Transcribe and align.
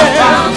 yeah. 0.00 0.49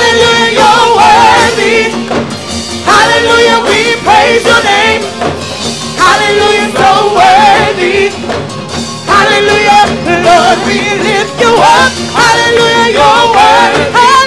Hallelujah, 0.00 0.96
worthy. 0.96 1.92
Hallelujah, 2.88 3.60
we 3.68 4.00
praise 4.00 4.44
your 4.48 4.62
name. 4.64 5.02
Hallelujah, 6.00 6.72
so 6.72 7.12
worthy. 7.12 8.08
Hallelujah, 9.04 9.84
Lord, 10.24 10.58
we 10.64 10.80
lift 11.04 11.36
you 11.38 11.52
up. 11.52 11.92
Hallelujah, 12.16 12.96
you're 12.96 13.26
worthy. 13.36 14.19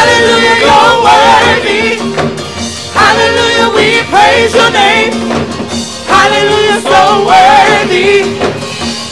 Hallelujah, 0.00 0.56
you're 0.64 0.96
worthy. 1.04 2.00
Hallelujah, 2.96 3.68
we 3.76 4.00
praise 4.08 4.54
your 4.54 4.72
name. 4.72 5.12
Hallelujah, 6.08 6.80
so 6.80 7.28
worthy. 7.28 8.40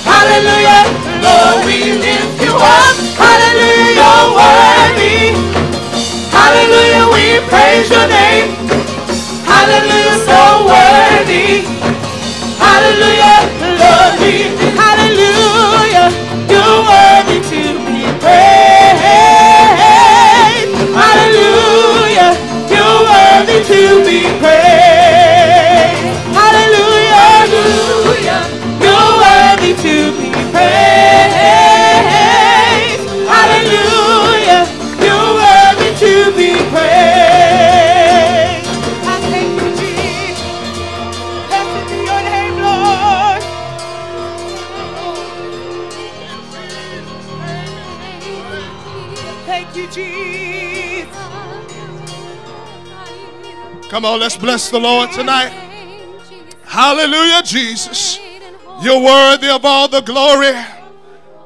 Hallelujah, 0.08 0.88
Lord, 1.20 1.66
we 1.68 1.92
lift 1.92 2.40
you 2.40 2.56
up. 2.56 2.96
Hallelujah, 3.20 4.00
you're 4.00 4.28
worthy. 4.32 5.36
Hallelujah, 6.32 7.04
we 7.12 7.24
praise 7.52 7.90
your 7.92 8.08
name. 8.08 8.56
Hallelujah, 9.44 10.16
so 10.24 10.72
worthy. 10.72 11.68
Hallelujah, 12.56 13.44
Lord, 13.76 14.14
we 14.24 14.56
Hallelujah, 14.72 16.08
you're 16.48 16.80
worthy 16.88 17.38
to 17.50 17.77
let's 53.92 54.36
bless 54.36 54.70
the 54.70 54.78
Lord 54.78 55.10
tonight. 55.12 55.50
Hallelujah, 56.64 57.42
Jesus. 57.42 58.18
You're 58.82 59.02
worthy 59.02 59.48
of 59.48 59.64
all 59.64 59.88
the 59.88 60.02
glory. 60.02 60.52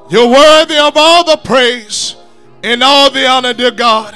You're 0.09 0.29
worthy 0.29 0.77
of 0.77 0.93
all 0.95 1.23
the 1.23 1.37
praise 1.37 2.15
and 2.61 2.83
all 2.83 3.09
the 3.09 3.27
honor, 3.27 3.53
dear 3.53 3.71
God. 3.71 4.15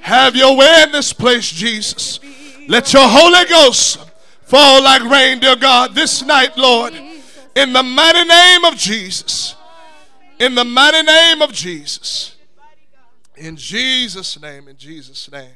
Have 0.00 0.36
your 0.36 0.56
way 0.56 0.84
in 0.84 0.92
this 0.92 1.12
place, 1.12 1.50
Jesus. 1.50 2.20
Let 2.68 2.92
your 2.92 3.06
Holy 3.06 3.44
Ghost 3.48 3.98
fall 4.42 4.82
like 4.82 5.02
rain, 5.02 5.40
dear 5.40 5.56
God, 5.56 5.94
this 5.94 6.22
night, 6.22 6.56
Lord. 6.56 6.94
In 7.56 7.72
the 7.72 7.82
mighty 7.82 8.24
name 8.24 8.64
of 8.64 8.76
Jesus. 8.76 9.56
In 10.38 10.54
the 10.54 10.64
mighty 10.64 11.02
name 11.02 11.42
of 11.42 11.52
Jesus. 11.52 12.36
In 13.36 13.56
Jesus' 13.56 14.40
name, 14.40 14.68
in 14.68 14.76
Jesus' 14.76 15.30
name. 15.30 15.50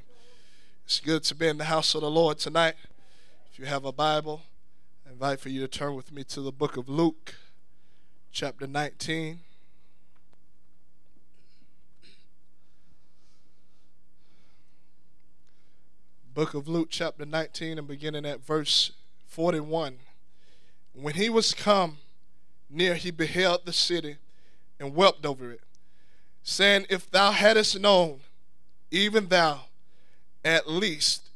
It's 0.90 0.98
good 0.98 1.22
to 1.22 1.36
be 1.36 1.46
in 1.46 1.56
the 1.56 1.66
house 1.66 1.94
of 1.94 2.00
the 2.00 2.10
Lord 2.10 2.40
tonight. 2.40 2.74
If 3.52 3.60
you 3.60 3.64
have 3.66 3.84
a 3.84 3.92
Bible, 3.92 4.42
I 5.06 5.12
invite 5.12 5.38
for 5.38 5.48
you 5.48 5.60
to 5.60 5.68
turn 5.68 5.94
with 5.94 6.10
me 6.10 6.24
to 6.24 6.40
the 6.40 6.50
book 6.50 6.76
of 6.76 6.88
Luke, 6.88 7.36
chapter 8.32 8.66
19. 8.66 9.38
Book 16.34 16.54
of 16.54 16.66
Luke, 16.66 16.88
chapter 16.90 17.24
19, 17.24 17.78
and 17.78 17.86
beginning 17.86 18.26
at 18.26 18.44
verse 18.44 18.90
41. 19.28 19.98
When 20.92 21.14
he 21.14 21.30
was 21.30 21.54
come 21.54 21.98
near, 22.68 22.96
he 22.96 23.12
beheld 23.12 23.60
the 23.64 23.72
city 23.72 24.16
and 24.80 24.96
wept 24.96 25.24
over 25.24 25.52
it, 25.52 25.60
saying, 26.42 26.86
If 26.90 27.08
thou 27.08 27.30
hadst 27.30 27.78
known, 27.78 28.22
even 28.90 29.28
thou, 29.28 29.66
at 30.44 30.68
least 30.68 31.28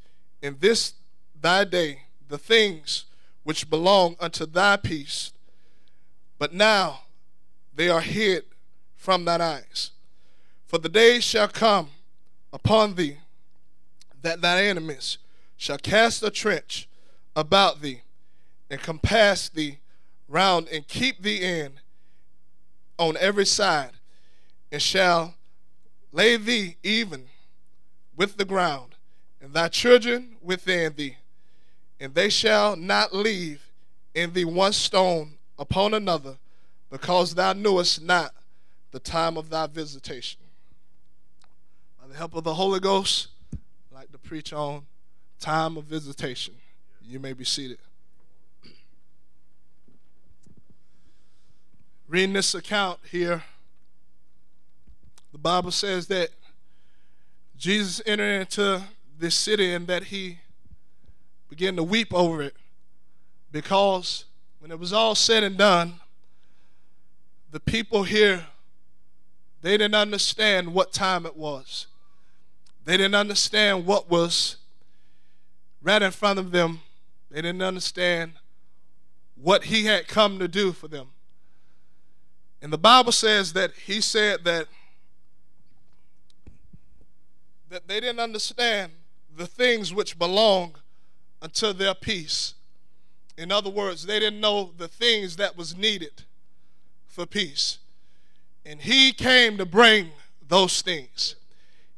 in 0.43 0.57
this 0.61 0.95
thy 1.41 1.65
day 1.65 2.03
the 2.29 2.39
things 2.39 3.05
which 3.43 3.69
belong 3.69 4.17
unto 4.19 4.47
thy 4.47 4.77
peace, 4.77 5.33
but 6.39 6.53
now 6.53 7.01
they 7.75 7.89
are 7.89 8.01
hid 8.01 8.45
from 8.97 9.25
thine 9.25 9.41
eyes. 9.41 9.91
For 10.67 10.79
the 10.79 10.89
days 10.89 11.23
shall 11.23 11.49
come 11.49 11.89
upon 12.53 12.95
thee, 12.95 13.19
that 14.23 14.41
thy 14.41 14.65
enemies 14.65 15.19
shall 15.57 15.79
cast 15.79 16.23
a 16.23 16.31
trench 16.31 16.89
about 17.37 17.83
thee, 17.83 18.01
and 18.71 18.81
compass 18.81 19.49
thee 19.49 19.79
round, 20.29 20.69
and 20.69 20.89
keep 20.89 21.23
thee 21.23 21.43
in 21.43 21.75
on 22.99 23.17
every 23.19 23.45
side, 23.45 23.93
and 24.73 24.81
shall 24.81 25.35
lay 26.13 26.37
thee 26.37 26.77
even 26.83 27.27
with 28.17 28.37
the 28.37 28.45
ground, 28.45 28.94
and 29.45 29.53
thy 29.53 29.69
children 29.69 30.37
within 30.41 30.95
thee, 30.95 31.17
and 32.01 32.15
they 32.15 32.31
shall 32.31 32.77
not 32.77 33.15
leave 33.15 33.71
in 34.15 34.33
thee 34.33 34.47
one 34.47 34.73
stone 34.73 35.35
upon 35.59 35.93
another, 35.93 36.39
because 36.91 37.35
thou 37.35 37.53
knewest 37.53 38.03
not 38.03 38.33
the 38.91 38.99
time 38.99 39.37
of 39.37 39.51
thy 39.51 39.67
visitation. 39.67 40.41
By 42.01 42.09
the 42.09 42.17
help 42.17 42.35
of 42.35 42.45
the 42.45 42.55
Holy 42.55 42.81
Ghost, 42.81 43.29
I'd 43.53 43.95
like 43.95 44.13
to 44.13 44.19
preach 44.19 44.55
on 44.55 44.87
time 45.39 45.77
of 45.77 45.85
visitation. 45.85 46.55
You 47.03 47.21
may 47.21 47.35
be 47.35 47.45
seated. 47.45 47.79
Reading 52.09 52.33
this 52.33 52.55
account 52.55 52.99
here, 53.11 53.43
the 55.33 55.39
Bible 55.39 55.71
says 55.71 56.07
that 56.07 56.31
Jesus 57.59 58.01
entered 58.07 58.41
into 58.41 58.83
this 59.19 59.35
city 59.35 59.73
and 59.73 59.87
that 59.87 60.05
he 60.05 60.39
began 61.49 61.77
to 61.77 61.83
weep 61.83 62.13
over 62.13 62.43
it 62.43 62.57
because 63.53 64.25
when 64.59 64.71
it 64.71 64.79
was 64.79 64.93
all 64.93 65.15
said 65.15 65.43
and 65.43 65.57
done, 65.57 66.01
the 67.51 67.61
people 67.61 68.03
here, 68.03 68.47
they 69.63 69.77
didn't 69.77 69.95
understand 69.95 70.75
what 70.75 70.93
time 70.93 71.25
it 71.25 71.37
was. 71.37 71.87
They 72.85 72.97
didn't 72.97 73.15
understand 73.15 73.87
what 73.87 74.11
was 74.11 74.57
right 75.83 76.03
in 76.03 76.11
front 76.11 76.39
of 76.39 76.51
them. 76.51 76.81
They 77.31 77.43
didn't 77.43 77.63
understand 77.63 78.33
what 79.37 79.65
he 79.65 79.85
had 79.85 80.09
come 80.09 80.39
to 80.39 80.49
do 80.49 80.73
for 80.73 80.89
them. 80.89 81.09
And 82.61 82.73
the 82.73 82.79
Bible 82.79 83.13
says 83.13 83.53
that 83.53 83.73
he 83.87 84.01
said 84.01 84.45
that 84.45 84.67
that 87.69 87.87
they 87.87 88.01
didn't 88.01 88.21
understand 88.21 88.93
the 89.37 89.47
things 89.47 89.93
which 89.93 90.19
belong 90.19 90.75
unto 91.43 91.73
their 91.73 91.95
peace. 91.95 92.55
In 93.37 93.51
other 93.51 93.71
words, 93.71 94.07
they 94.07 94.21
didn't 94.21 94.41
know 94.41 94.73
the 94.77 94.89
things 94.89 95.37
that 95.37 95.57
was 95.57 95.77
needed 95.77 96.23
for 97.07 97.27
peace. 97.27 97.79
And 98.65 98.81
he 98.81 99.13
came 99.13 99.59
to 99.59 99.67
bring 99.67 100.11
those 100.49 100.83
things. 100.83 101.37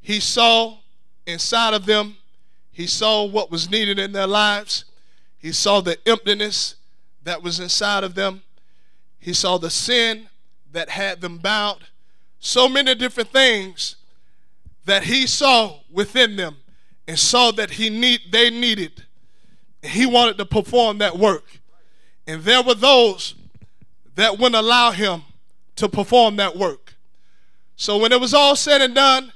He 0.00 0.20
saw 0.20 0.78
inside 1.26 1.74
of 1.74 1.86
them, 1.86 2.16
he 2.72 2.86
saw 2.86 3.24
what 3.24 3.50
was 3.50 3.70
needed 3.70 3.98
in 3.98 4.12
their 4.12 4.26
lives. 4.26 4.84
He 5.38 5.52
saw 5.52 5.80
the 5.80 5.98
emptiness 6.06 6.76
that 7.24 7.42
was 7.42 7.60
inside 7.60 8.04
of 8.04 8.14
them. 8.14 8.42
He 9.18 9.32
saw 9.32 9.58
the 9.58 9.70
sin 9.70 10.28
that 10.72 10.90
had 10.90 11.20
them 11.20 11.38
bound. 11.38 11.80
So 12.38 12.68
many 12.68 12.94
different 12.94 13.30
things 13.30 13.96
that 14.84 15.04
he 15.04 15.26
saw 15.26 15.80
within 15.90 16.36
them 16.36 16.56
and 17.08 17.18
saw 17.18 17.50
that 17.52 17.72
he 17.72 17.90
need 17.90 18.20
they 18.30 18.50
needed. 18.50 19.04
He 19.82 20.06
wanted 20.06 20.38
to 20.38 20.44
perform 20.44 20.98
that 20.98 21.16
work. 21.18 21.60
And 22.26 22.42
there 22.42 22.62
were 22.62 22.74
those 22.74 23.34
that 24.16 24.32
wouldn't 24.38 24.56
allow 24.56 24.90
him 24.90 25.22
to 25.76 25.88
perform 25.88 26.36
that 26.36 26.56
work. 26.56 26.94
So 27.76 27.98
when 27.98 28.10
it 28.10 28.20
was 28.20 28.34
all 28.34 28.56
said 28.56 28.80
and 28.80 28.94
done, 28.94 29.32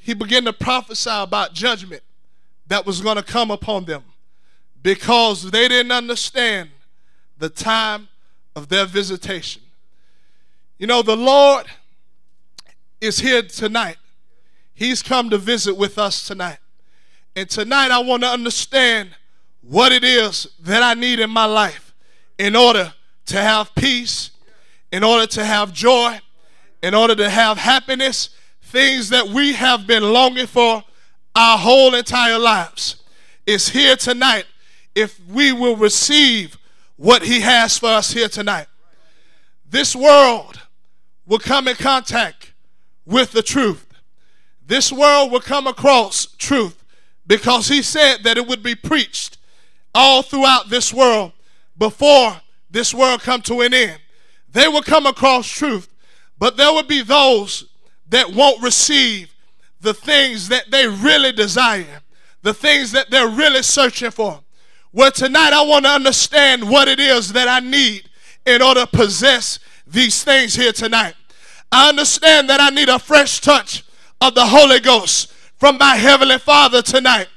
he 0.00 0.14
began 0.14 0.44
to 0.44 0.52
prophesy 0.52 1.10
about 1.10 1.54
judgment 1.54 2.02
that 2.68 2.86
was 2.86 3.00
going 3.00 3.16
to 3.16 3.22
come 3.22 3.50
upon 3.50 3.86
them 3.86 4.04
because 4.82 5.50
they 5.50 5.66
didn't 5.68 5.92
understand 5.92 6.70
the 7.38 7.48
time 7.48 8.08
of 8.54 8.68
their 8.68 8.84
visitation. 8.84 9.62
You 10.78 10.86
know, 10.86 11.02
the 11.02 11.16
Lord 11.16 11.66
is 13.00 13.18
here 13.18 13.42
tonight 13.42 13.96
He's 14.78 15.02
come 15.02 15.28
to 15.30 15.38
visit 15.38 15.76
with 15.76 15.98
us 15.98 16.24
tonight. 16.24 16.58
And 17.38 17.48
tonight 17.48 17.92
I 17.92 18.00
want 18.00 18.24
to 18.24 18.28
understand 18.28 19.10
what 19.60 19.92
it 19.92 20.02
is 20.02 20.48
that 20.58 20.82
I 20.82 20.94
need 20.94 21.20
in 21.20 21.30
my 21.30 21.44
life 21.44 21.94
in 22.36 22.56
order 22.56 22.92
to 23.26 23.40
have 23.40 23.72
peace, 23.76 24.32
in 24.90 25.04
order 25.04 25.24
to 25.28 25.44
have 25.44 25.72
joy, 25.72 26.18
in 26.82 26.94
order 26.94 27.14
to 27.14 27.30
have 27.30 27.56
happiness, 27.56 28.30
things 28.60 29.10
that 29.10 29.28
we 29.28 29.52
have 29.52 29.86
been 29.86 30.02
longing 30.02 30.48
for 30.48 30.82
our 31.36 31.58
whole 31.58 31.94
entire 31.94 32.40
lives. 32.40 33.04
Is 33.46 33.68
here 33.68 33.94
tonight 33.94 34.46
if 34.96 35.20
we 35.28 35.52
will 35.52 35.76
receive 35.76 36.58
what 36.96 37.22
He 37.22 37.38
has 37.42 37.78
for 37.78 37.86
us 37.86 38.10
here 38.10 38.28
tonight. 38.28 38.66
This 39.64 39.94
world 39.94 40.60
will 41.24 41.38
come 41.38 41.68
in 41.68 41.76
contact 41.76 42.52
with 43.06 43.30
the 43.30 43.42
truth 43.42 43.88
this 44.68 44.92
world 44.92 45.32
will 45.32 45.40
come 45.40 45.66
across 45.66 46.26
truth 46.36 46.77
because 47.28 47.68
he 47.68 47.82
said 47.82 48.24
that 48.24 48.36
it 48.36 48.48
would 48.48 48.62
be 48.62 48.74
preached 48.74 49.36
all 49.94 50.22
throughout 50.22 50.70
this 50.70 50.92
world 50.92 51.32
before 51.76 52.40
this 52.70 52.92
world 52.92 53.20
come 53.20 53.42
to 53.42 53.60
an 53.60 53.72
end. 53.72 54.00
They 54.50 54.66
will 54.66 54.82
come 54.82 55.06
across 55.06 55.46
truth, 55.48 55.88
but 56.38 56.56
there 56.56 56.72
will 56.72 56.82
be 56.82 57.02
those 57.02 57.66
that 58.08 58.32
won't 58.32 58.62
receive 58.62 59.32
the 59.80 59.94
things 59.94 60.48
that 60.48 60.70
they 60.70 60.88
really 60.88 61.30
desire, 61.30 62.00
the 62.42 62.54
things 62.54 62.92
that 62.92 63.10
they're 63.10 63.28
really 63.28 63.62
searching 63.62 64.10
for. 64.10 64.40
Well, 64.92 65.12
tonight 65.12 65.52
I 65.52 65.62
want 65.62 65.84
to 65.84 65.90
understand 65.90 66.68
what 66.68 66.88
it 66.88 66.98
is 66.98 67.34
that 67.34 67.46
I 67.46 67.60
need 67.60 68.08
in 68.46 68.62
order 68.62 68.80
to 68.80 68.86
possess 68.86 69.58
these 69.86 70.24
things 70.24 70.54
here 70.54 70.72
tonight. 70.72 71.14
I 71.70 71.90
understand 71.90 72.48
that 72.48 72.60
I 72.60 72.70
need 72.70 72.88
a 72.88 72.98
fresh 72.98 73.40
touch 73.40 73.84
of 74.22 74.34
the 74.34 74.46
Holy 74.46 74.80
Ghost 74.80 75.32
from 75.58 75.76
my 75.76 75.96
Heavenly 75.96 76.38
Father 76.38 76.82
tonight, 76.82 77.28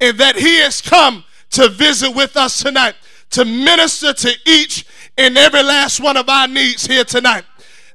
and 0.00 0.18
that 0.18 0.36
He 0.36 0.60
has 0.60 0.80
come 0.80 1.24
to 1.50 1.68
visit 1.68 2.14
with 2.14 2.36
us 2.36 2.62
tonight, 2.62 2.94
to 3.30 3.44
minister 3.44 4.12
to 4.12 4.32
each 4.46 4.86
and 5.16 5.36
every 5.36 5.62
last 5.62 6.00
one 6.00 6.16
of 6.16 6.28
our 6.28 6.46
needs 6.46 6.86
here 6.86 7.04
tonight. 7.04 7.44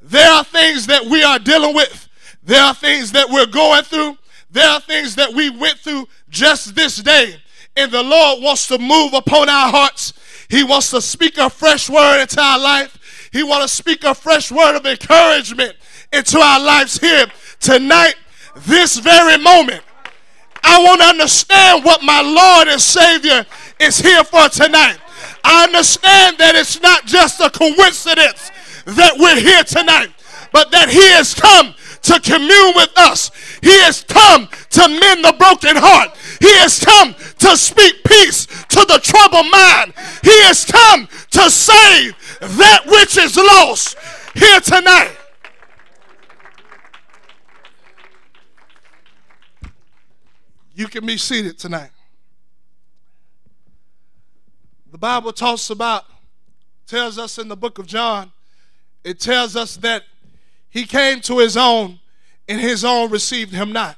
There 0.01 0.29
are 0.31 0.43
things 0.43 0.87
that 0.87 1.05
we 1.05 1.23
are 1.23 1.39
dealing 1.39 1.75
with, 1.75 2.09
there 2.43 2.61
are 2.61 2.73
things 2.73 3.11
that 3.13 3.29
we're 3.29 3.45
going 3.45 3.83
through, 3.83 4.17
there 4.51 4.69
are 4.69 4.81
things 4.81 5.15
that 5.15 5.33
we 5.33 5.49
went 5.49 5.79
through 5.79 6.07
just 6.29 6.75
this 6.75 6.97
day, 6.97 7.35
and 7.77 7.91
the 7.91 8.03
Lord 8.03 8.41
wants 8.41 8.67
to 8.67 8.77
move 8.77 9.13
upon 9.13 9.49
our 9.49 9.69
hearts. 9.69 10.13
He 10.49 10.63
wants 10.63 10.91
to 10.91 11.01
speak 11.01 11.37
a 11.37 11.49
fresh 11.49 11.89
word 11.89 12.21
into 12.21 12.39
our 12.39 12.59
life. 12.59 13.29
He 13.33 13.43
wants 13.43 13.75
to 13.75 13.83
speak 13.83 14.03
a 14.03 14.15
fresh 14.15 14.51
word 14.51 14.77
of 14.77 14.85
encouragement 14.85 15.75
into 16.13 16.37
our 16.37 16.59
lives 16.59 16.99
here 16.99 17.25
tonight 17.59 18.15
this 18.55 18.97
very 18.97 19.37
moment. 19.37 19.83
I 20.63 20.81
want 20.83 21.01
to 21.01 21.07
understand 21.07 21.83
what 21.83 22.01
my 22.01 22.21
Lord 22.21 22.67
and 22.67 22.81
Savior 22.81 23.45
is 23.79 23.99
here 23.99 24.23
for 24.23 24.49
tonight. 24.49 24.97
I 25.43 25.63
understand 25.63 26.37
that 26.39 26.55
it's 26.55 26.81
not 26.81 27.05
just 27.05 27.39
a 27.39 27.49
coincidence 27.49 28.51
that 28.85 29.13
we're 29.17 29.39
here 29.39 29.63
tonight, 29.63 30.09
but 30.51 30.71
that 30.71 30.89
He 30.89 31.05
has 31.13 31.33
come 31.33 31.75
to 32.05 32.19
commune 32.19 32.73
with 32.75 32.91
us. 32.97 33.31
He 33.61 33.79
has 33.81 34.03
come 34.03 34.47
to 34.71 34.87
mend 34.87 35.25
the 35.25 35.35
broken 35.37 35.75
heart. 35.75 36.15
He 36.39 36.53
has 36.61 36.79
come 36.79 37.13
to 37.13 37.57
speak 37.57 38.03
peace 38.03 38.45
to 38.45 38.85
the 38.85 38.99
troubled 39.01 39.49
mind. 39.51 39.93
He 40.23 40.37
has 40.45 40.65
come 40.65 41.07
to 41.31 41.49
save 41.49 42.13
that 42.39 42.85
which 42.85 43.17
is 43.17 43.37
lost 43.37 43.97
here 44.35 44.59
tonight. 44.59 45.14
Can 50.95 51.05
be 51.05 51.17
seated 51.17 51.59
tonight. 51.59 51.89
The 54.93 54.97
Bible 54.97 55.33
talks 55.33 55.69
about, 55.69 56.05
tells 56.87 57.19
us 57.19 57.37
in 57.37 57.49
the 57.49 57.57
book 57.57 57.79
of 57.79 57.85
John, 57.85 58.31
it 59.03 59.19
tells 59.19 59.57
us 59.57 59.75
that 59.75 60.03
he 60.69 60.85
came 60.85 61.19
to 61.23 61.39
his 61.39 61.57
own 61.57 61.99
and 62.47 62.61
his 62.61 62.85
own 62.85 63.11
received 63.11 63.51
him 63.51 63.73
not. 63.73 63.97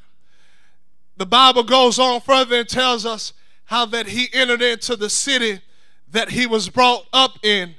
The 1.18 1.28
Bible 1.28 1.62
goes 1.62 2.00
on 2.00 2.20
further 2.20 2.62
and 2.62 2.68
tells 2.68 3.06
us 3.06 3.32
how 3.66 3.86
that 3.86 4.08
he 4.08 4.30
entered 4.34 4.64
into 4.64 4.96
the 4.96 5.12
city 5.12 5.62
that 6.10 6.32
he 6.32 6.48
was 6.48 6.68
brought 6.68 7.06
up 7.14 7.38
in, 7.44 7.76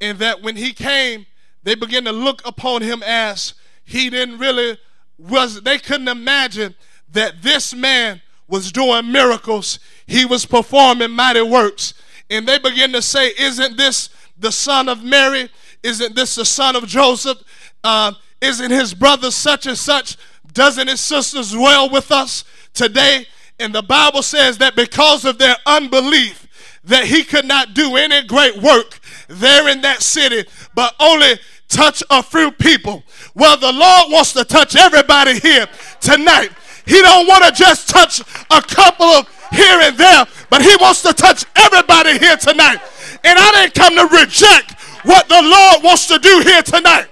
and 0.00 0.20
that 0.20 0.40
when 0.40 0.54
he 0.54 0.72
came, 0.72 1.26
they 1.64 1.74
began 1.74 2.04
to 2.04 2.12
look 2.12 2.40
upon 2.46 2.82
him 2.82 3.02
as 3.04 3.54
he 3.84 4.08
didn't 4.08 4.38
really 4.38 4.78
was 5.18 5.62
they 5.62 5.78
couldn't 5.80 6.06
imagine 6.06 6.76
that 7.10 7.42
this 7.42 7.74
man 7.74 8.22
was 8.48 8.72
doing 8.72 9.10
miracles, 9.10 9.78
he 10.06 10.24
was 10.24 10.46
performing 10.46 11.10
mighty 11.10 11.42
works. 11.42 11.94
And 12.30 12.46
they 12.46 12.58
begin 12.58 12.92
to 12.92 13.02
say, 13.02 13.32
Isn't 13.38 13.76
this 13.76 14.08
the 14.38 14.52
son 14.52 14.88
of 14.88 15.02
Mary? 15.02 15.50
Isn't 15.82 16.14
this 16.14 16.34
the 16.34 16.44
son 16.44 16.76
of 16.76 16.86
Joseph? 16.86 17.42
Uh, 17.82 18.12
isn't 18.40 18.70
his 18.70 18.94
brother 18.94 19.30
such 19.30 19.66
and 19.66 19.76
such? 19.76 20.16
Doesn't 20.52 20.88
his 20.88 21.00
sisters 21.00 21.52
dwell 21.52 21.88
with 21.90 22.12
us? 22.12 22.44
today. 22.74 23.26
And 23.58 23.74
the 23.74 23.82
Bible 23.82 24.22
says 24.22 24.58
that 24.58 24.76
because 24.76 25.24
of 25.24 25.38
their 25.38 25.56
unbelief, 25.66 26.48
that 26.84 27.04
he 27.04 27.22
could 27.22 27.44
not 27.44 27.74
do 27.74 27.96
any 27.96 28.26
great 28.26 28.56
work 28.56 28.98
there 29.28 29.68
in 29.68 29.82
that 29.82 30.02
city, 30.02 30.48
but 30.74 30.94
only 30.98 31.38
touch 31.68 32.02
a 32.10 32.22
few 32.22 32.50
people. 32.50 33.04
Well, 33.34 33.56
the 33.56 33.72
Lord 33.72 34.10
wants 34.10 34.32
to 34.32 34.44
touch 34.44 34.74
everybody 34.74 35.38
here 35.38 35.66
tonight. 36.00 36.50
He 36.86 37.00
don't 37.00 37.26
want 37.26 37.44
to 37.44 37.52
just 37.52 37.88
touch 37.88 38.20
a 38.50 38.60
couple 38.62 39.06
of 39.06 39.28
here 39.52 39.80
and 39.80 39.96
there, 39.96 40.26
but 40.50 40.62
he 40.62 40.74
wants 40.80 41.02
to 41.02 41.12
touch 41.12 41.44
everybody 41.56 42.18
here 42.18 42.36
tonight. 42.36 42.80
And 43.24 43.38
I 43.38 43.52
didn't 43.52 43.74
come 43.74 43.94
to 43.96 44.16
reject 44.16 44.72
what 45.04 45.28
the 45.28 45.40
Lord 45.42 45.84
wants 45.84 46.06
to 46.08 46.18
do 46.18 46.40
here 46.44 46.62
tonight. 46.62 47.06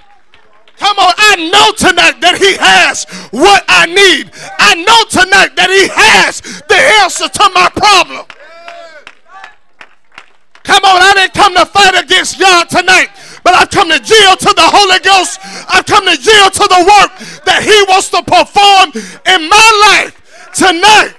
Come 0.81 0.99
on, 0.99 1.12
I 1.19 1.37
know 1.53 1.73
tonight 1.77 2.21
that 2.25 2.41
He 2.41 2.57
has 2.57 3.05
what 3.37 3.65
I 3.69 3.85
need. 3.85 4.33
I 4.59 4.75
know 4.81 5.05
tonight 5.12 5.55
that 5.55 5.69
He 5.69 5.93
has 5.93 6.41
the 6.41 6.81
answer 7.05 7.29
to 7.29 7.50
my 7.53 7.69
problem. 7.77 8.25
Come 10.65 10.85
on, 10.85 11.03
I 11.03 11.12
didn't 11.15 11.35
come 11.35 11.55
to 11.55 11.67
fight 11.67 12.03
against 12.03 12.41
God 12.41 12.71
tonight, 12.71 13.11
but 13.43 13.55
I've 13.55 13.71
come 13.71 13.89
to 13.89 13.95
yield 13.95 14.39
to 14.41 14.53
the 14.55 14.67
Holy 14.67 14.99
Ghost. 15.01 15.39
I've 15.69 15.87
come 15.87 16.05
to 16.05 16.11
yield 16.11 16.53
to 16.53 16.67
the 16.69 16.85
work 16.85 17.45
that 17.45 17.63
He 17.63 17.85
wants 17.89 18.09
to 18.11 18.23
perform 18.23 18.93
in 19.27 19.49
my 19.49 20.03
life 20.05 20.51
tonight. 20.55 21.15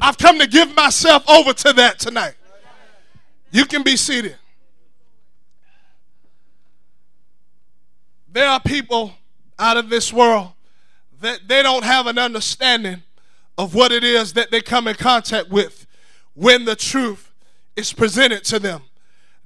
I've 0.00 0.18
come 0.18 0.38
to 0.38 0.46
give 0.46 0.74
myself 0.74 1.28
over 1.28 1.52
to 1.52 1.72
that 1.74 1.98
tonight. 1.98 2.34
You 3.50 3.64
can 3.64 3.82
be 3.82 3.96
seated. 3.96 4.36
There 8.30 8.48
are 8.48 8.60
people 8.60 9.14
out 9.58 9.76
of 9.76 9.88
this 9.88 10.12
world 10.12 10.52
that 11.20 11.40
they 11.48 11.62
don't 11.62 11.84
have 11.84 12.06
an 12.06 12.18
understanding 12.18 13.02
of 13.56 13.74
what 13.74 13.90
it 13.90 14.04
is 14.04 14.34
that 14.34 14.50
they 14.50 14.60
come 14.60 14.86
in 14.86 14.94
contact 14.94 15.48
with 15.48 15.86
when 16.34 16.64
the 16.64 16.76
truth 16.76 17.27
is 17.78 17.92
presented 17.92 18.44
to 18.44 18.58
them. 18.58 18.82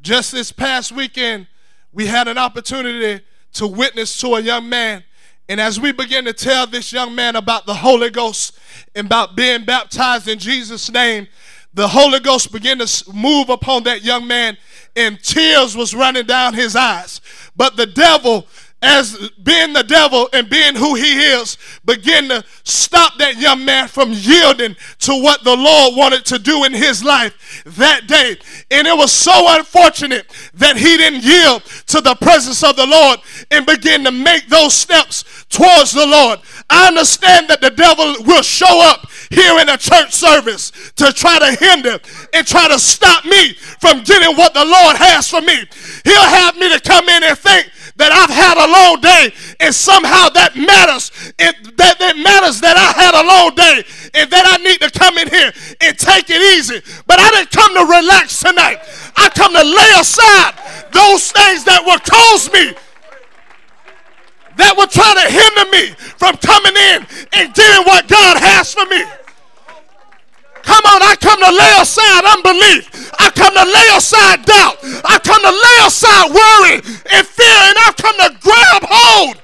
Just 0.00 0.32
this 0.32 0.50
past 0.50 0.90
weekend, 0.90 1.46
we 1.92 2.06
had 2.06 2.28
an 2.28 2.38
opportunity 2.38 3.22
to 3.52 3.66
witness 3.66 4.16
to 4.20 4.28
a 4.36 4.40
young 4.40 4.68
man. 4.70 5.04
And 5.50 5.60
as 5.60 5.78
we 5.78 5.92
begin 5.92 6.24
to 6.24 6.32
tell 6.32 6.66
this 6.66 6.94
young 6.94 7.14
man 7.14 7.36
about 7.36 7.66
the 7.66 7.74
Holy 7.74 8.08
Ghost 8.08 8.58
and 8.94 9.06
about 9.06 9.36
being 9.36 9.66
baptized 9.66 10.28
in 10.28 10.38
Jesus' 10.38 10.90
name, 10.90 11.28
the 11.74 11.88
Holy 11.88 12.20
Ghost 12.20 12.52
began 12.52 12.78
to 12.78 13.12
move 13.12 13.50
upon 13.50 13.82
that 13.84 14.02
young 14.02 14.26
man, 14.26 14.56
and 14.96 15.22
tears 15.22 15.76
was 15.76 15.94
running 15.94 16.26
down 16.26 16.54
his 16.54 16.74
eyes. 16.74 17.20
But 17.54 17.76
the 17.76 17.86
devil 17.86 18.46
as 18.82 19.30
being 19.42 19.72
the 19.72 19.84
devil 19.84 20.28
and 20.32 20.50
being 20.50 20.74
who 20.74 20.94
he 20.94 21.20
is, 21.20 21.56
begin 21.84 22.28
to 22.28 22.44
stop 22.64 23.16
that 23.18 23.36
young 23.36 23.64
man 23.64 23.86
from 23.86 24.10
yielding 24.12 24.76
to 24.98 25.22
what 25.22 25.44
the 25.44 25.56
Lord 25.56 25.96
wanted 25.96 26.24
to 26.26 26.38
do 26.38 26.64
in 26.64 26.72
his 26.72 27.04
life 27.04 27.62
that 27.64 28.06
day. 28.06 28.36
And 28.70 28.86
it 28.86 28.96
was 28.96 29.12
so 29.12 29.32
unfortunate 29.56 30.26
that 30.54 30.76
he 30.76 30.96
didn't 30.96 31.22
yield 31.22 31.64
to 31.86 32.00
the 32.00 32.16
presence 32.16 32.62
of 32.64 32.76
the 32.76 32.86
Lord 32.86 33.20
and 33.50 33.64
begin 33.64 34.04
to 34.04 34.10
make 34.10 34.48
those 34.48 34.74
steps 34.74 35.24
towards 35.48 35.92
the 35.92 36.06
Lord. 36.06 36.40
I 36.68 36.88
understand 36.88 37.48
that 37.48 37.60
the 37.60 37.70
devil 37.70 38.16
will 38.26 38.42
show 38.42 38.80
up 38.82 39.08
here 39.30 39.58
in 39.60 39.68
a 39.68 39.76
church 39.76 40.12
service 40.12 40.72
to 40.96 41.12
try 41.12 41.38
to 41.38 41.64
hinder 41.64 41.98
and 42.32 42.46
try 42.46 42.68
to 42.68 42.78
stop 42.78 43.24
me 43.24 43.54
from 43.54 44.02
getting 44.02 44.36
what 44.36 44.54
the 44.54 44.64
Lord 44.64 44.96
has 44.96 45.28
for 45.28 45.40
me. 45.40 45.64
He'll 46.04 46.28
have 46.28 46.56
me 46.56 46.72
to 46.72 46.80
come 46.80 47.08
in 47.08 47.22
and 47.22 47.38
think 47.38 47.70
that 47.96 48.12
I've 48.12 48.32
had 48.32 48.56
a 48.56 48.68
long 48.68 49.00
day, 49.00 49.32
and 49.60 49.74
somehow 49.74 50.28
that 50.30 50.56
matters. 50.56 51.10
It, 51.38 51.76
that, 51.76 51.98
that 51.98 52.16
matters 52.16 52.60
that 52.60 52.76
I 52.76 52.90
had 52.96 53.14
a 53.14 53.24
long 53.24 53.54
day, 53.54 53.84
and 54.14 54.30
that 54.30 54.44
I 54.48 54.56
need 54.62 54.80
to 54.80 54.90
come 54.90 55.18
in 55.18 55.28
here 55.28 55.52
and 55.80 55.98
take 55.98 56.30
it 56.30 56.40
easy. 56.58 56.80
But 57.06 57.20
I 57.20 57.30
didn't 57.30 57.50
come 57.50 57.74
to 57.74 57.84
relax 57.84 58.40
tonight. 58.40 58.78
I 59.16 59.28
come 59.34 59.52
to 59.52 59.64
lay 59.64 59.92
aside 60.00 60.54
those 60.92 61.32
things 61.32 61.64
that 61.64 61.82
will 61.84 62.00
cause 62.00 62.52
me 62.52 62.74
that 64.56 64.76
will 64.76 64.86
try 64.86 65.12
to 65.16 65.26
hinder 65.32 65.66
me 65.72 65.96
from 66.18 66.36
coming 66.36 66.76
in 66.76 67.06
and 67.32 67.52
doing 67.54 67.82
what 67.84 68.06
God 68.08 68.36
has 68.36 68.74
for 68.74 68.84
me. 68.86 69.02
Come 70.62 70.84
on, 70.86 71.02
I 71.02 71.16
come 71.20 71.40
to 71.40 71.50
lay 71.50 71.74
aside 71.80 72.24
unbelief. 72.24 73.12
I 73.18 73.30
come 73.30 73.54
to 73.54 73.64
lay 73.64 73.88
aside 73.96 74.44
doubt. 74.44 74.78
I 75.04 75.18
come 75.18 75.42
to 75.42 75.50
lay 75.50 75.78
aside 75.86 76.30
worry 76.30 76.76
and 77.12 77.26
fear, 77.26 77.58
and 77.68 77.78
I 77.78 77.92
come 77.96 78.16
to 78.16 78.30
grab 78.40 78.82
hold 78.86 79.36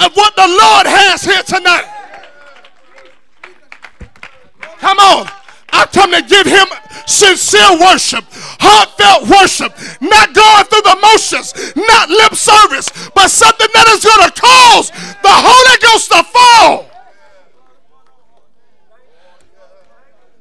of 0.00 0.16
what 0.16 0.34
the 0.36 0.48
Lord 0.48 0.86
has 0.86 1.22
here 1.22 1.42
tonight. 1.42 1.86
Come 4.78 4.98
on. 4.98 5.28
I 5.76 5.84
come 5.86 6.10
to 6.12 6.22
give 6.22 6.46
him 6.46 6.66
sincere 7.06 7.78
worship, 7.78 8.24
heartfelt 8.60 9.28
worship, 9.28 9.76
not 10.00 10.32
going 10.32 10.64
through 10.64 10.82
the 10.88 10.96
motions, 11.04 11.52
not 11.76 12.08
lip 12.08 12.34
service, 12.34 12.88
but 13.14 13.28
something 13.28 13.68
that 13.74 13.86
is 13.92 14.00
going 14.00 14.24
to 14.24 14.32
cause 14.32 14.88
the 15.20 15.34
Holy 15.36 15.76
Ghost 15.84 16.10
to 16.12 16.22
fall. 16.24 16.95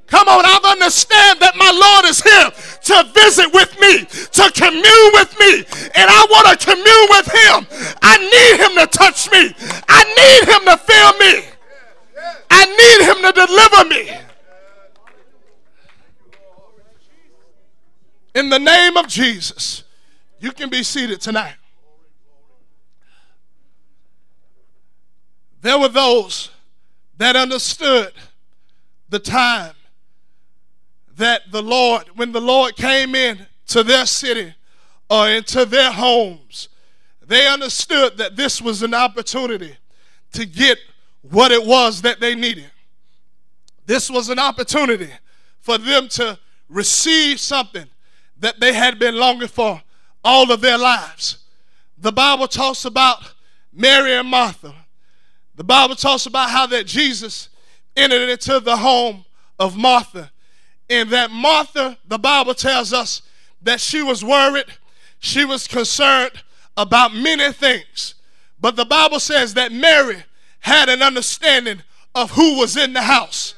Come 0.08 0.28
on, 0.28 0.46
I 0.46 0.60
understand 0.72 1.40
that 1.40 1.56
my 1.56 1.72
Lord 1.72 2.06
is 2.06 2.22
here 2.22 2.52
to 2.52 3.12
visit 3.12 3.52
with 3.54 3.80
me, 3.80 4.06
to 4.06 4.52
commune 4.54 5.12
with 5.14 5.34
me, 5.40 5.66
and 5.96 6.10
I 6.10 6.28
want 6.30 6.48
to 6.48 6.66
commune 6.66 7.08
with 7.10 7.26
Him. 7.26 7.96
I 8.02 8.18
need 8.18 8.60
Him 8.62 8.76
to 8.78 8.88
touch 8.88 9.32
me, 9.32 9.54
I 9.90 10.04
need 10.04 10.54
Him 10.54 10.66
to 10.66 10.78
fill 10.78 11.14
me, 11.18 11.46
I 12.52 12.66
need 12.66 13.06
Him 13.10 13.18
to 13.24 13.32
deliver 13.48 13.86
me. 13.90 14.26
In 18.36 18.50
the 18.50 18.60
name 18.60 18.98
of 18.98 19.08
Jesus, 19.08 19.84
you 20.40 20.52
can 20.52 20.70
be 20.70 20.84
seated 20.84 21.22
tonight. 21.22 21.56
There 25.62 25.80
were 25.80 25.88
those 25.88 26.52
that 27.18 27.36
understood 27.36 28.12
the 29.10 29.18
time 29.18 29.74
that 31.18 31.52
the 31.52 31.62
Lord, 31.62 32.06
when 32.16 32.32
the 32.32 32.42
Lord 32.42 32.76
came 32.76 33.16
in 33.16 33.46
to 33.68 33.84
their 33.84 34.06
city 34.06 34.54
uh, 35.10 35.22
or 35.22 35.30
into 35.30 35.66
their 35.66 35.92
homes, 35.92 36.70
they 37.26 37.48
understood 37.48 38.18
that 38.18 38.36
this 38.36 38.62
was 38.62 38.84
an 38.84 38.94
opportunity 38.94 39.76
to 40.34 40.46
get 40.46 40.78
what 41.22 41.52
it 41.52 41.66
was 41.66 42.02
that 42.02 42.20
they 42.20 42.36
needed. 42.36 42.70
This 43.86 44.10
was 44.10 44.30
an 44.30 44.40
opportunity 44.40 45.10
for 45.60 45.78
them 45.78 46.08
to 46.10 46.38
receive 46.70 47.40
something 47.40 47.86
that 48.40 48.60
they 48.60 48.74
had 48.74 49.00
been 49.00 49.16
longing 49.16 49.48
for 49.48 49.82
all 50.24 50.52
of 50.52 50.62
their 50.62 50.78
lives. 50.78 51.38
The 51.98 52.12
Bible 52.12 52.48
talks 52.48 52.86
about 52.86 53.34
Mary 53.72 54.14
and 54.14 54.28
Martha. 54.28 54.74
The 55.56 55.64
Bible 55.64 55.96
talks 55.96 56.26
about 56.26 56.50
how 56.50 56.66
that 56.68 56.86
Jesus 56.86 57.50
entered 57.96 58.30
into 58.30 58.60
the 58.60 58.78
home 58.78 59.26
of 59.58 59.78
Martha 59.78 60.32
and 60.90 61.10
that 61.10 61.32
Martha, 61.32 61.98
the 62.08 62.18
Bible 62.18 62.54
tells 62.54 62.94
us 62.94 63.22
that 63.62 63.80
she 63.80 64.02
was 64.02 64.24
worried, 64.24 64.66
she 65.20 65.46
was 65.46 65.68
concerned 65.68 66.44
about 66.78 67.14
many 67.14 67.52
things. 67.52 68.16
But 68.60 68.76
the 68.76 68.86
Bible 68.86 69.20
says 69.20 69.54
that 69.56 69.72
Mary 69.72 70.24
had 70.60 70.90
an 70.90 71.02
understanding 71.02 71.82
of 72.14 72.32
who 72.32 72.58
was 72.58 72.78
in 72.78 72.94
the 72.94 73.02
house. 73.02 73.56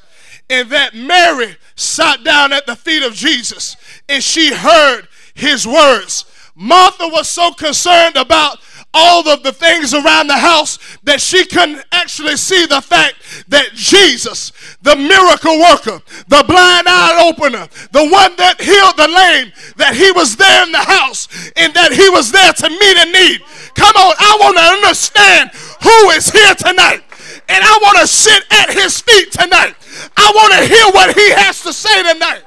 And 0.50 0.70
that 0.70 0.94
Mary 0.94 1.56
sat 1.76 2.24
down 2.24 2.52
at 2.52 2.66
the 2.66 2.76
feet 2.76 3.02
of 3.02 3.14
Jesus 3.14 3.76
and 4.08 4.22
she 4.22 4.54
heard 4.54 5.08
his 5.34 5.66
words. 5.66 6.24
Martha 6.54 7.06
was 7.06 7.28
so 7.28 7.52
concerned 7.52 8.16
about 8.16 8.58
all 8.94 9.28
of 9.28 9.42
the 9.42 9.52
things 9.52 9.92
around 9.92 10.26
the 10.28 10.38
house 10.38 10.78
that 11.04 11.20
she 11.20 11.44
couldn't 11.44 11.84
actually 11.92 12.36
see 12.36 12.66
the 12.66 12.80
fact 12.80 13.16
that 13.48 13.70
Jesus, 13.74 14.52
the 14.82 14.96
miracle 14.96 15.58
worker, 15.60 16.00
the 16.28 16.44
blind 16.48 16.88
eye 16.88 17.28
opener, 17.28 17.68
the 17.92 18.08
one 18.08 18.34
that 18.36 18.60
healed 18.60 18.96
the 18.96 19.08
lame, 19.08 19.52
that 19.76 19.94
he 19.94 20.10
was 20.12 20.36
there 20.36 20.64
in 20.64 20.72
the 20.72 20.78
house 20.78 21.28
and 21.56 21.74
that 21.74 21.92
he 21.92 22.08
was 22.08 22.32
there 22.32 22.52
to 22.52 22.68
meet 22.68 22.96
a 22.96 23.06
need. 23.12 23.40
Come 23.74 23.94
on, 23.94 24.14
I 24.18 24.38
want 24.40 24.56
to 24.56 24.64
understand 24.64 25.50
who 25.82 26.10
is 26.16 26.30
here 26.30 26.54
tonight. 26.54 27.04
And 27.48 27.64
I 27.64 27.78
want 27.82 27.98
to 27.98 28.06
sit 28.06 28.44
at 28.50 28.70
his 28.70 29.00
feet 29.00 29.32
tonight. 29.32 29.74
I 30.16 30.32
want 30.34 30.52
to 30.54 30.66
hear 30.66 30.86
what 30.92 31.16
he 31.16 31.30
has 31.32 31.62
to 31.62 31.72
say 31.72 32.02
tonight. 32.12 32.42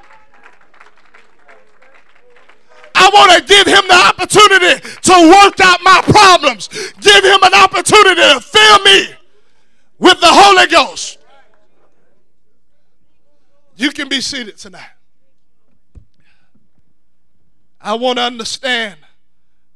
I 2.96 3.10
want 3.14 3.32
to 3.32 3.44
give 3.48 3.68
him 3.68 3.88
the 3.88 3.94
opportunity 4.08 4.80
to 5.02 5.44
work 5.44 5.60
out 5.62 5.80
my 5.84 6.02
problems. 6.04 6.68
Give 7.00 7.24
him 7.24 7.40
an 7.44 7.54
opportunity 7.54 8.22
to 8.22 8.40
fill 8.40 8.80
me 8.84 9.08
with 10.00 10.20
the 10.20 10.28
Holy 10.28 10.68
Ghost. 10.68 11.18
You 13.76 13.92
can 13.92 14.10
be 14.10 14.22
seated 14.22 14.58
tonight. 14.58 14.92
I 17.80 17.96
want 17.96 18.18
to 18.20 18.24
understand 18.24 18.98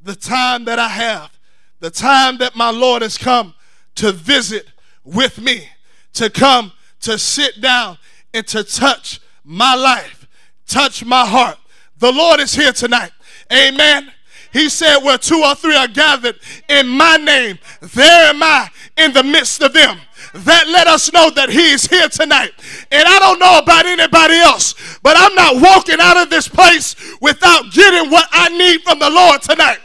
the 0.03 0.15
time 0.15 0.65
that 0.65 0.77
I 0.77 0.89
have, 0.89 1.31
the 1.79 1.89
time 1.89 2.37
that 2.37 2.55
my 2.55 2.69
Lord 2.69 3.01
has 3.01 3.17
come 3.17 3.55
to 3.95 4.11
visit 4.11 4.67
with 5.03 5.39
me 5.41 5.67
to 6.13 6.29
come 6.29 6.71
to 7.01 7.17
sit 7.17 7.61
down 7.61 7.97
and 8.33 8.45
to 8.47 8.63
touch 8.63 9.21
my 9.43 9.75
life, 9.75 10.27
touch 10.67 11.03
my 11.05 11.25
heart. 11.25 11.57
The 11.97 12.11
Lord 12.11 12.39
is 12.39 12.53
here 12.53 12.73
tonight. 12.73 13.11
Amen. 13.51 14.11
He 14.51 14.69
said, 14.69 14.99
Where 14.99 15.17
two 15.17 15.41
or 15.43 15.55
three 15.55 15.75
are 15.75 15.87
gathered 15.87 16.39
in 16.69 16.87
my 16.87 17.17
name, 17.17 17.59
there 17.81 18.29
am 18.29 18.41
I 18.41 18.69
in 18.97 19.13
the 19.13 19.23
midst 19.23 19.61
of 19.61 19.73
them. 19.73 19.99
That 20.33 20.67
let 20.67 20.87
us 20.87 21.11
know 21.13 21.29
that 21.29 21.49
He 21.49 21.71
is 21.71 21.85
here 21.85 22.09
tonight. 22.09 22.51
And 22.91 23.07
I 23.07 23.19
don't 23.19 23.39
know 23.39 23.59
about 23.59 23.85
anybody 23.85 24.35
else, 24.35 24.73
but 25.03 25.15
I'm 25.17 25.35
not 25.35 25.61
walking 25.61 25.97
out 25.99 26.17
of 26.17 26.29
this 26.29 26.47
place 26.47 26.95
without 27.21 27.71
getting 27.71 28.11
what 28.11 28.27
I 28.31 28.49
need 28.49 28.81
from 28.81 28.99
the 28.99 29.09
Lord 29.09 29.41
tonight. 29.41 29.79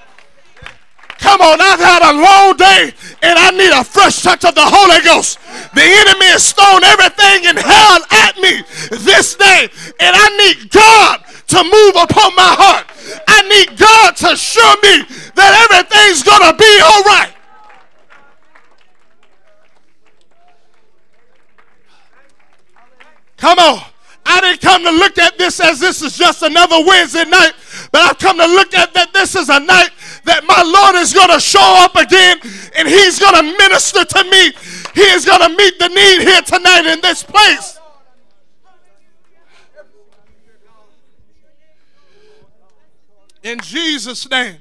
Come 1.20 1.40
on, 1.42 1.60
I've 1.60 1.78
had 1.78 2.02
a 2.02 2.14
long 2.16 2.56
day 2.56 2.92
and 3.22 3.38
I 3.38 3.50
need 3.50 3.72
a 3.78 3.84
fresh 3.84 4.22
touch 4.22 4.44
of 4.44 4.54
the 4.54 4.64
Holy 4.64 5.04
Ghost. 5.04 5.38
The 5.74 5.84
enemy 5.84 6.26
has 6.32 6.50
thrown 6.50 6.82
everything 6.82 7.44
in 7.44 7.56
hell 7.60 8.00
at 8.10 8.36
me 8.38 8.64
this 9.04 9.34
day, 9.34 9.68
and 10.00 10.16
I 10.16 10.28
need 10.38 10.70
God 10.70 11.22
to 11.50 11.62
move 11.64 11.94
upon 11.98 12.34
my 12.34 12.54
heart. 12.54 12.86
I 13.26 13.42
need 13.42 13.78
God 13.78 14.16
to 14.16 14.36
show 14.36 14.74
me 14.82 15.02
that 15.34 15.50
everything's 15.66 16.22
going 16.22 16.46
to 16.46 16.54
be 16.56 16.72
all 16.82 17.02
right. 17.02 17.34
Come 23.36 23.58
on. 23.58 23.82
I 24.26 24.40
didn't 24.42 24.60
come 24.60 24.84
to 24.84 24.92
look 24.92 25.18
at 25.18 25.38
this 25.38 25.58
as 25.58 25.80
this 25.80 26.02
is 26.02 26.16
just 26.16 26.42
another 26.42 26.76
Wednesday 26.86 27.24
night, 27.24 27.52
but 27.90 28.02
I've 28.02 28.18
come 28.18 28.36
to 28.36 28.46
look 28.46 28.74
at 28.74 28.94
that 28.94 29.12
this 29.12 29.34
is 29.34 29.48
a 29.48 29.58
night 29.58 29.90
that 30.24 30.44
my 30.44 30.62
Lord 30.62 30.94
is 31.02 31.12
going 31.12 31.30
to 31.30 31.40
show 31.40 31.58
up 31.82 31.96
again 31.96 32.38
and 32.76 32.86
He's 32.86 33.18
going 33.18 33.34
to 33.34 33.42
minister 33.42 34.04
to 34.04 34.24
me. 34.24 34.52
He 34.94 35.02
is 35.10 35.24
going 35.24 35.40
to 35.40 35.56
meet 35.56 35.78
the 35.80 35.88
need 35.88 36.20
here 36.22 36.42
tonight 36.42 36.86
in 36.86 37.00
this 37.00 37.24
place. 37.24 37.79
In 43.42 43.58
Jesus' 43.60 44.28
name, 44.30 44.56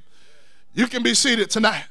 you 0.73 0.87
can 0.87 1.03
be 1.03 1.13
seated 1.13 1.49
tonight. 1.49 1.85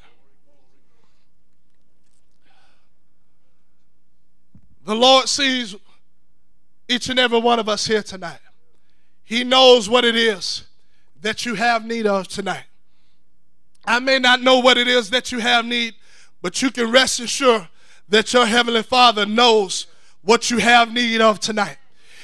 The 4.84 4.94
Lord 4.94 5.28
sees 5.28 5.76
each 6.88 7.10
and 7.10 7.18
every 7.18 7.38
one 7.38 7.58
of 7.58 7.68
us 7.68 7.86
here 7.86 8.02
tonight. 8.02 8.40
He 9.22 9.44
knows 9.44 9.90
what 9.90 10.06
it 10.06 10.16
is 10.16 10.64
that 11.20 11.44
you 11.44 11.54
have 11.54 11.84
need 11.84 12.06
of 12.06 12.28
tonight. 12.28 12.64
I 13.84 14.00
may 14.00 14.18
not 14.18 14.40
know 14.40 14.60
what 14.60 14.78
it 14.78 14.88
is 14.88 15.10
that 15.10 15.30
you 15.30 15.40
have 15.40 15.66
need, 15.66 15.94
but 16.40 16.62
you 16.62 16.70
can 16.70 16.90
rest 16.90 17.20
assured 17.20 17.68
that 18.08 18.32
your 18.32 18.46
Heavenly 18.46 18.82
Father 18.82 19.26
knows 19.26 19.86
what 20.22 20.50
you 20.50 20.58
have 20.58 20.92
need 20.92 21.20
of 21.20 21.40
tonight. 21.40 21.76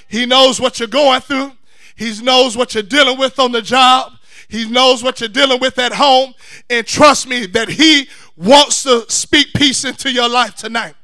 He 0.09 0.25
knows 0.25 0.59
what 0.59 0.79
you're 0.79 0.89
going 0.89 1.21
through. 1.21 1.53
He 1.97 2.19
knows 2.23 2.57
what 2.57 2.75
you're 2.75 2.83
dealing 2.83 3.19
with 3.19 3.39
on 3.39 3.53
the 3.53 3.61
job. 3.61 4.14
He 4.55 4.69
knows 4.69 5.03
what 5.03 5.19
you're 5.19 5.29
dealing 5.29 5.59
with 5.59 5.81
at 5.81 5.93
home. 5.93 6.33
And 6.71 6.87
trust 6.87 7.27
me 7.27 7.47
that 7.47 7.69
He 7.69 8.09
wants 8.37 8.85
to 8.85 9.05
speak 9.11 9.53
peace 9.53 9.85
into 9.85 10.13
your 10.13 10.29
life 10.29 10.55
tonight. 10.55 10.95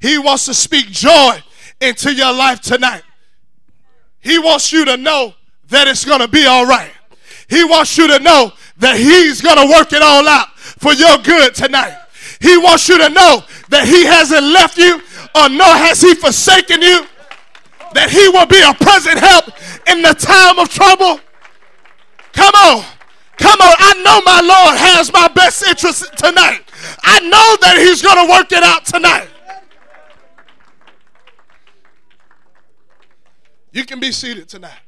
He 0.00 0.18
wants 0.18 0.44
to 0.46 0.54
speak 0.54 0.86
joy 0.86 1.40
into 1.80 2.12
your 2.12 2.32
life 2.32 2.60
tonight. 2.60 3.02
He 4.18 4.40
wants 4.40 4.72
you 4.72 4.84
to 4.86 4.96
know 4.96 5.34
that 5.68 5.86
it's 5.86 6.04
going 6.04 6.18
to 6.18 6.26
be 6.26 6.46
all 6.46 6.66
right. 6.66 6.90
He 7.48 7.62
wants 7.62 7.96
you 7.96 8.08
to 8.08 8.18
know 8.18 8.52
that 8.78 8.96
He's 8.96 9.40
going 9.40 9.56
to 9.56 9.72
work 9.72 9.92
it 9.92 10.02
all 10.02 10.26
out 10.26 10.58
for 10.58 10.92
your 10.92 11.16
good 11.18 11.54
tonight. 11.54 11.96
He 12.40 12.58
wants 12.58 12.88
you 12.88 12.98
to 12.98 13.08
know 13.08 13.44
that 13.68 13.86
He 13.86 14.04
hasn't 14.04 14.42
left 14.42 14.78
you 14.78 14.94
or 15.36 15.48
nor 15.48 15.68
has 15.68 16.00
He 16.00 16.14
forsaken 16.16 16.82
you, 16.82 17.06
that 17.92 18.10
He 18.10 18.28
will 18.30 18.46
be 18.46 18.60
a 18.60 18.74
present 18.74 19.18
help 19.20 19.44
in 19.86 20.02
the 20.02 20.12
time 20.12 20.58
of 20.58 20.68
trouble. 20.70 21.20
Come 22.32 22.52
on. 22.54 22.95
Come 23.36 23.60
on. 23.60 23.74
I 23.78 23.94
know 24.02 24.20
my 24.22 24.40
Lord 24.40 24.78
has 24.78 25.12
my 25.12 25.28
best 25.28 25.66
interest 25.66 26.16
tonight. 26.16 26.62
I 27.02 27.20
know 27.20 27.56
that 27.60 27.78
He's 27.78 28.02
going 28.02 28.26
to 28.26 28.32
work 28.32 28.52
it 28.52 28.62
out 28.62 28.84
tonight. 28.84 29.28
You 33.72 33.84
can 33.84 34.00
be 34.00 34.10
seated 34.10 34.48
tonight. 34.48 34.80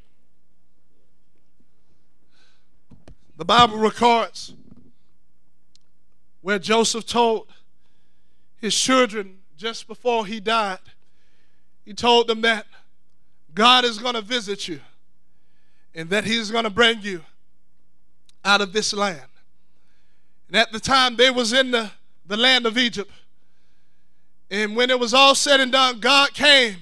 The 3.37 3.45
Bible 3.45 3.77
records 3.77 4.55
where 6.41 6.59
Joseph 6.59 7.07
told 7.07 7.53
his 8.57 8.75
children 8.75 9.41
just 9.59 9.87
before 9.87 10.25
he 10.25 10.41
died, 10.41 10.79
he 11.85 11.93
told 11.93 12.29
them 12.29 12.41
that 12.41 12.67
God 13.55 13.85
is 13.85 13.99
going 13.99 14.15
to 14.15 14.23
visit 14.23 14.69
you 14.69 14.81
and 15.95 16.09
that 16.11 16.25
he's 16.25 16.51
going 16.51 16.65
to 16.65 16.71
bring 16.71 17.03
you 17.03 17.25
out 18.45 18.61
of 18.61 18.73
this 18.73 18.93
land. 18.93 19.21
And 20.49 20.57
at 20.57 20.73
the 20.73 20.81
time 20.81 21.17
they 21.17 21.31
was 21.31 21.53
in 21.53 21.71
the, 21.71 21.91
the 22.27 22.37
land 22.37 22.67
of 22.67 22.79
Egypt. 22.79 23.11
And 24.51 24.75
when 24.75 24.91
it 24.91 24.99
was 24.99 25.13
all 25.13 25.35
said 25.35 25.61
and 25.61 25.71
done, 25.71 26.01
God 26.01 26.33
came 26.33 26.77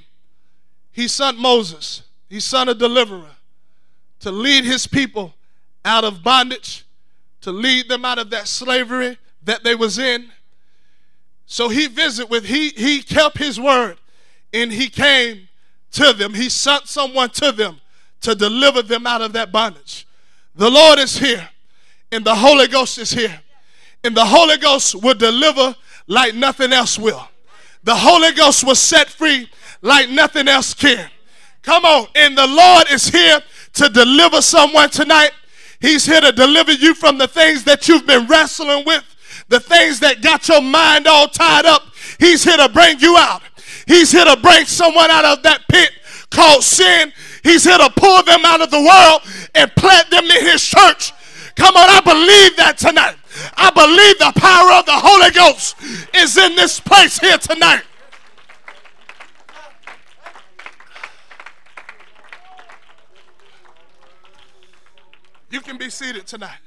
he 0.96 1.08
sent 1.08 1.38
Moses, 1.38 2.04
he 2.30 2.40
sent 2.40 2.70
a 2.70 2.74
deliverer 2.74 3.36
to 4.20 4.30
lead 4.30 4.64
his 4.64 4.86
people 4.86 5.34
out 5.84 6.04
of 6.04 6.22
bondage, 6.22 6.86
to 7.42 7.52
lead 7.52 7.90
them 7.90 8.02
out 8.02 8.18
of 8.18 8.30
that 8.30 8.48
slavery 8.48 9.18
that 9.42 9.62
they 9.62 9.74
was 9.74 9.98
in. 9.98 10.30
So 11.44 11.68
he 11.68 11.86
visited 11.86 12.30
with, 12.30 12.46
he, 12.46 12.70
he 12.70 13.02
kept 13.02 13.36
his 13.36 13.60
word 13.60 13.98
and 14.54 14.72
he 14.72 14.88
came 14.88 15.48
to 15.92 16.14
them. 16.14 16.32
He 16.32 16.48
sent 16.48 16.88
someone 16.88 17.28
to 17.28 17.52
them 17.52 17.78
to 18.22 18.34
deliver 18.34 18.80
them 18.80 19.06
out 19.06 19.20
of 19.20 19.34
that 19.34 19.52
bondage. 19.52 20.05
The 20.56 20.70
Lord 20.70 20.98
is 20.98 21.18
here 21.18 21.48
and 22.10 22.24
the 22.24 22.34
Holy 22.34 22.66
Ghost 22.66 22.98
is 22.98 23.10
here. 23.10 23.40
And 24.02 24.16
the 24.16 24.24
Holy 24.24 24.56
Ghost 24.56 24.94
will 24.94 25.14
deliver 25.14 25.74
like 26.06 26.34
nothing 26.34 26.72
else 26.72 26.98
will. 26.98 27.28
The 27.84 27.94
Holy 27.94 28.32
Ghost 28.32 28.64
will 28.64 28.74
set 28.74 29.08
free 29.08 29.48
like 29.82 30.08
nothing 30.08 30.48
else 30.48 30.72
can. 30.72 31.10
Come 31.62 31.84
on. 31.84 32.06
And 32.14 32.36
the 32.38 32.46
Lord 32.46 32.86
is 32.90 33.08
here 33.08 33.40
to 33.74 33.88
deliver 33.88 34.40
someone 34.40 34.88
tonight. 34.90 35.32
He's 35.80 36.06
here 36.06 36.20
to 36.20 36.32
deliver 36.32 36.72
you 36.72 36.94
from 36.94 37.18
the 37.18 37.28
things 37.28 37.64
that 37.64 37.86
you've 37.86 38.06
been 38.06 38.26
wrestling 38.26 38.84
with, 38.86 39.04
the 39.48 39.60
things 39.60 40.00
that 40.00 40.22
got 40.22 40.48
your 40.48 40.62
mind 40.62 41.06
all 41.06 41.28
tied 41.28 41.66
up. 41.66 41.82
He's 42.18 42.44
here 42.44 42.56
to 42.56 42.68
bring 42.70 42.98
you 43.00 43.16
out. 43.18 43.42
He's 43.86 44.10
here 44.10 44.24
to 44.24 44.36
bring 44.40 44.64
someone 44.64 45.10
out 45.10 45.24
of 45.24 45.42
that 45.42 45.68
pit 45.68 45.90
called 46.30 46.62
sin. 46.62 47.12
He's 47.46 47.62
here 47.62 47.78
to 47.78 47.90
pull 47.94 48.24
them 48.24 48.44
out 48.44 48.60
of 48.60 48.72
the 48.72 48.80
world 48.80 49.22
and 49.54 49.70
plant 49.76 50.10
them 50.10 50.24
in 50.24 50.44
his 50.46 50.60
church. 50.64 51.12
Come 51.54 51.76
on, 51.76 51.88
I 51.88 52.00
believe 52.00 52.56
that 52.56 52.76
tonight. 52.76 53.14
I 53.56 53.70
believe 53.70 54.18
the 54.18 54.32
power 54.40 54.72
of 54.72 54.84
the 54.84 54.92
Holy 54.92 55.30
Ghost 55.30 55.76
is 56.12 56.36
in 56.36 56.56
this 56.56 56.80
place 56.80 57.20
here 57.20 57.38
tonight. 57.38 57.82
You 65.48 65.60
can 65.60 65.78
be 65.78 65.88
seated 65.88 66.26
tonight. 66.26 66.58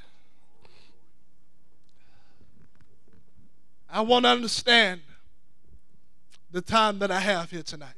I 3.89 3.99
want 3.99 4.23
to 4.23 4.29
understand 4.29 5.01
the 6.51 6.61
time 6.61 6.99
that 6.99 7.11
I 7.11 7.19
have 7.19 7.51
here 7.51 7.63
tonight. 7.63 7.95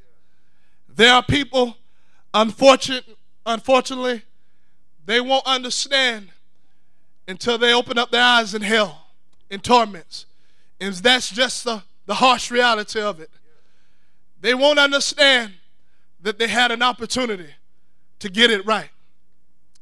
There 0.90 1.14
are 1.14 1.24
people, 1.24 1.78
unfortunate, 2.34 3.06
unfortunately, 3.46 4.24
they 5.06 5.22
won't 5.22 5.46
understand 5.46 6.30
until 7.28 7.58
they 7.58 7.74
open 7.74 7.98
up 7.98 8.12
their 8.12 8.24
eyes 8.24 8.54
in 8.54 8.62
hell, 8.62 9.08
in 9.50 9.60
torments. 9.60 10.26
And 10.80 10.94
that's 10.96 11.30
just 11.30 11.64
the, 11.64 11.84
the 12.06 12.16
harsh 12.16 12.52
reality 12.52 13.00
of 13.00 13.20
it. 13.20 13.30
They 14.40 14.54
won't 14.54 14.80
understand 14.80 15.54
that 16.22 16.40
they 16.40 16.48
had 16.48 16.72
an 16.72 16.82
opportunity 16.82 17.50
to 18.20 18.30
get 18.30 18.52
it 18.52 18.66
right. 18.66 18.90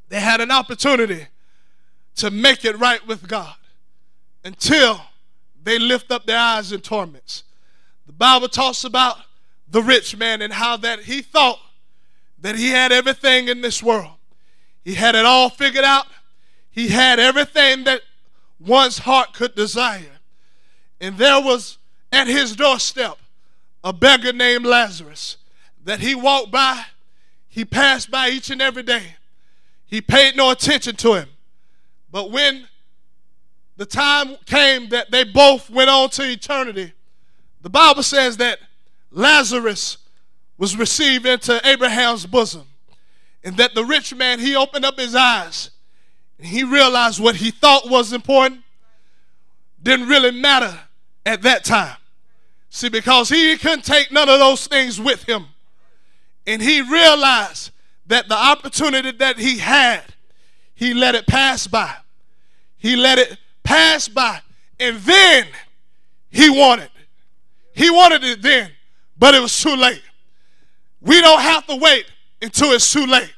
They 0.10 0.20
had 0.20 0.42
an 0.42 0.52
opportunity 0.52 1.28
to 2.16 2.32
make 2.32 2.66
it 2.66 2.78
right 2.78 3.06
with 3.08 3.28
God 3.28 3.56
until 4.44 5.02
they 5.64 5.80
lift 5.80 6.12
up 6.12 6.26
their 6.26 6.40
eyes 6.40 6.72
in 6.72 6.82
torments. 6.82 7.44
The 8.08 8.14
Bible 8.14 8.50
talks 8.50 8.84
about 8.84 9.18
the 9.70 9.84
rich 9.84 10.18
man 10.18 10.42
and 10.42 10.52
how 10.52 10.78
that 10.78 11.02
he 11.02 11.22
thought 11.22 11.60
that 12.42 12.56
he 12.56 12.70
had 12.70 12.92
everything 12.92 13.48
in 13.48 13.62
this 13.62 13.84
world. 13.84 14.14
He 14.84 14.94
had 14.96 15.16
it 15.16 15.26
all 15.26 15.50
figured 15.50 15.84
out. 15.84 16.08
He 16.72 16.90
had 16.90 17.20
everything 17.20 17.84
that 17.84 18.02
one's 18.60 19.00
heart 19.00 19.34
could 19.34 19.56
desire. 19.56 20.20
And 21.02 21.18
there 21.18 21.42
was 21.42 21.78
at 22.12 22.28
his 22.28 22.56
doorstep 22.56 23.18
a 23.84 23.94
beggar 23.94 24.34
named 24.34 24.66
Lazarus 24.66 25.38
that 25.84 26.00
he 26.00 26.16
walked 26.16 26.52
by, 26.52 26.84
he 27.48 27.66
passed 27.66 28.12
by 28.12 28.30
each 28.30 28.50
and 28.50 28.62
every 28.62 28.84
day. 28.84 29.16
He 29.86 30.02
paid 30.02 30.36
no 30.36 30.52
attention 30.52 30.96
to 30.98 31.16
him. 31.16 31.30
But 32.12 32.32
when 32.32 32.68
the 33.78 33.86
time 33.86 34.36
came 34.46 34.90
that 34.90 35.10
they 35.10 35.24
both 35.24 35.70
went 35.70 35.90
on 35.90 36.10
to 36.12 36.24
eternity, 36.30 36.94
the 37.62 37.70
Bible 37.70 38.04
says 38.04 38.38
that 38.38 38.60
Lazarus 39.12 39.98
was 40.60 40.78
received 40.78 41.26
into 41.26 41.60
Abraham's 41.68 42.28
bosom. 42.28 42.68
And 43.44 43.56
that 43.58 43.74
the 43.74 43.86
rich 43.86 44.14
man, 44.14 44.40
he 44.40 44.56
opened 44.56 44.84
up 44.86 45.00
his 45.00 45.16
eyes 45.16 45.72
and 46.38 46.46
he 46.46 46.64
realized 46.64 47.20
what 47.20 47.38
he 47.38 47.50
thought 47.50 47.90
was 47.90 48.14
important 48.14 48.62
didn't 49.82 50.10
really 50.10 50.32
matter 50.32 50.78
at 51.26 51.42
that 51.44 51.64
time. 51.64 51.96
See, 52.70 52.90
because 52.90 53.30
he 53.30 53.58
couldn't 53.58 53.86
take 53.86 54.12
none 54.12 54.28
of 54.28 54.38
those 54.38 54.68
things 54.68 55.00
with 55.00 55.24
him. 55.24 55.46
And 56.46 56.62
he 56.62 56.82
realized 56.82 57.72
that 58.08 58.28
the 58.28 58.36
opportunity 58.36 59.12
that 59.14 59.40
he 59.40 59.60
had, 59.60 60.04
he 60.76 60.94
let 60.94 61.16
it 61.16 61.26
pass 61.26 61.68
by. 61.68 61.96
He 62.78 62.98
let 62.98 63.18
it 63.18 63.38
pass 63.64 64.10
by. 64.10 64.42
And 64.78 64.98
then 64.98 65.48
he 66.30 66.50
wanted. 66.50 66.90
He 67.74 67.90
wanted 67.90 68.26
it 68.26 68.42
then, 68.42 68.72
but 69.18 69.34
it 69.34 69.42
was 69.42 69.58
too 69.58 69.76
late. 69.76 70.02
We 71.02 71.22
don't 71.22 71.42
have 71.42 71.66
to 71.68 71.76
wait 71.76 72.06
until 72.42 72.72
it's 72.72 72.92
too 72.92 73.06
late. 73.06 73.34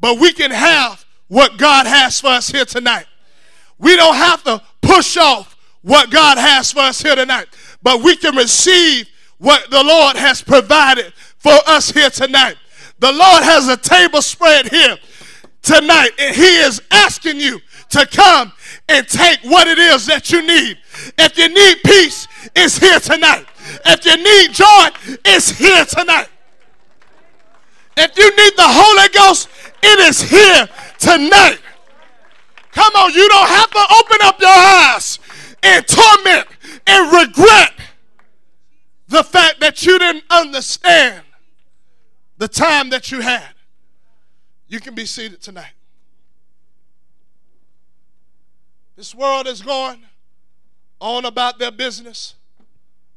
But 0.00 0.18
we 0.18 0.32
can 0.32 0.50
have 0.50 1.04
what 1.28 1.58
God 1.58 1.86
has 1.86 2.20
for 2.20 2.28
us 2.28 2.48
here 2.48 2.64
tonight. 2.64 3.06
We 3.78 3.96
don't 3.96 4.16
have 4.16 4.42
to 4.44 4.62
push 4.80 5.16
off 5.16 5.56
what 5.82 6.10
God 6.10 6.38
has 6.38 6.72
for 6.72 6.80
us 6.80 7.00
here 7.00 7.14
tonight, 7.14 7.46
but 7.82 8.02
we 8.02 8.16
can 8.16 8.34
receive 8.34 9.08
what 9.38 9.70
the 9.70 9.82
Lord 9.82 10.16
has 10.16 10.42
provided 10.42 11.12
for 11.38 11.54
us 11.66 11.90
here 11.90 12.10
tonight. 12.10 12.56
The 12.98 13.12
Lord 13.12 13.44
has 13.44 13.68
a 13.68 13.76
table 13.76 14.20
spread 14.20 14.68
here 14.68 14.96
tonight, 15.62 16.10
and 16.18 16.34
He 16.34 16.58
is 16.58 16.82
asking 16.90 17.38
you 17.38 17.60
to 17.90 18.06
come 18.06 18.52
and 18.88 19.06
take 19.06 19.38
what 19.42 19.68
it 19.68 19.78
is 19.78 20.06
that 20.06 20.30
you 20.30 20.44
need. 20.44 20.78
If 21.16 21.38
you 21.38 21.48
need 21.48 21.76
peace, 21.84 22.26
it's 22.56 22.78
here 22.78 22.98
tonight. 22.98 23.46
If 23.86 24.04
you 24.04 24.16
need 24.16 24.52
joy, 24.52 25.18
it's 25.24 25.50
here 25.50 25.84
tonight. 25.84 26.28
If 28.00 28.16
you 28.16 28.30
need 28.30 28.56
the 28.56 28.62
Holy 28.62 29.08
Ghost, 29.08 29.48
it 29.82 29.98
is 30.08 30.20
here 30.20 30.68
tonight. 30.98 31.58
Come 32.70 32.94
on, 32.94 33.12
you 33.12 33.28
don't 33.28 33.48
have 33.48 33.70
to 33.70 33.86
open 33.98 34.18
up 34.22 34.40
your 34.40 34.48
eyes 34.48 35.18
and 35.64 35.84
torment 35.84 36.46
and 36.86 37.12
regret 37.12 37.72
the 39.08 39.24
fact 39.24 39.58
that 39.60 39.84
you 39.84 39.98
didn't 39.98 40.22
understand 40.30 41.24
the 42.36 42.46
time 42.46 42.90
that 42.90 43.10
you 43.10 43.20
had. 43.20 43.48
You 44.68 44.78
can 44.78 44.94
be 44.94 45.04
seated 45.04 45.42
tonight. 45.42 45.72
This 48.94 49.12
world 49.12 49.48
is 49.48 49.60
going 49.60 50.02
on 51.00 51.24
about 51.24 51.58
their 51.58 51.72
business, 51.72 52.34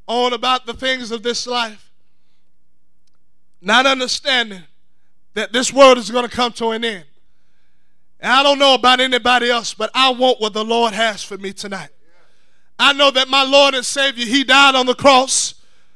on 0.08 0.34
about 0.34 0.66
the 0.66 0.74
things 0.74 1.12
of 1.12 1.22
this 1.22 1.46
life, 1.46 1.92
not 3.62 3.86
understanding 3.86 4.64
that 5.34 5.54
this 5.54 5.72
world 5.72 5.98
is 5.98 6.12
going 6.12 6.28
to 6.28 6.36
come 6.36 6.52
to 6.54 6.72
an 6.72 6.84
end. 6.84 7.06
And 8.20 8.32
I 8.32 8.44
don't 8.44 8.60
know 8.60 8.76
about 8.76 9.00
anybody 9.00 9.50
else, 9.50 9.74
but 9.74 9.90
I 9.94 10.12
want 10.12 10.40
what 10.40 10.54
the 10.54 10.64
Lord 10.64 10.94
has 10.94 11.24
for 11.24 11.38
me 11.38 11.54
tonight. 11.54 11.90
I 12.78 12.94
know 12.94 13.12
that 13.12 13.28
my 13.28 13.44
Lord 13.44 13.74
and 13.74 13.86
Savior, 13.86 14.26
He 14.26 14.44
died 14.44 14.76
on 14.76 14.86
the 14.86 14.96
cross 14.96 15.56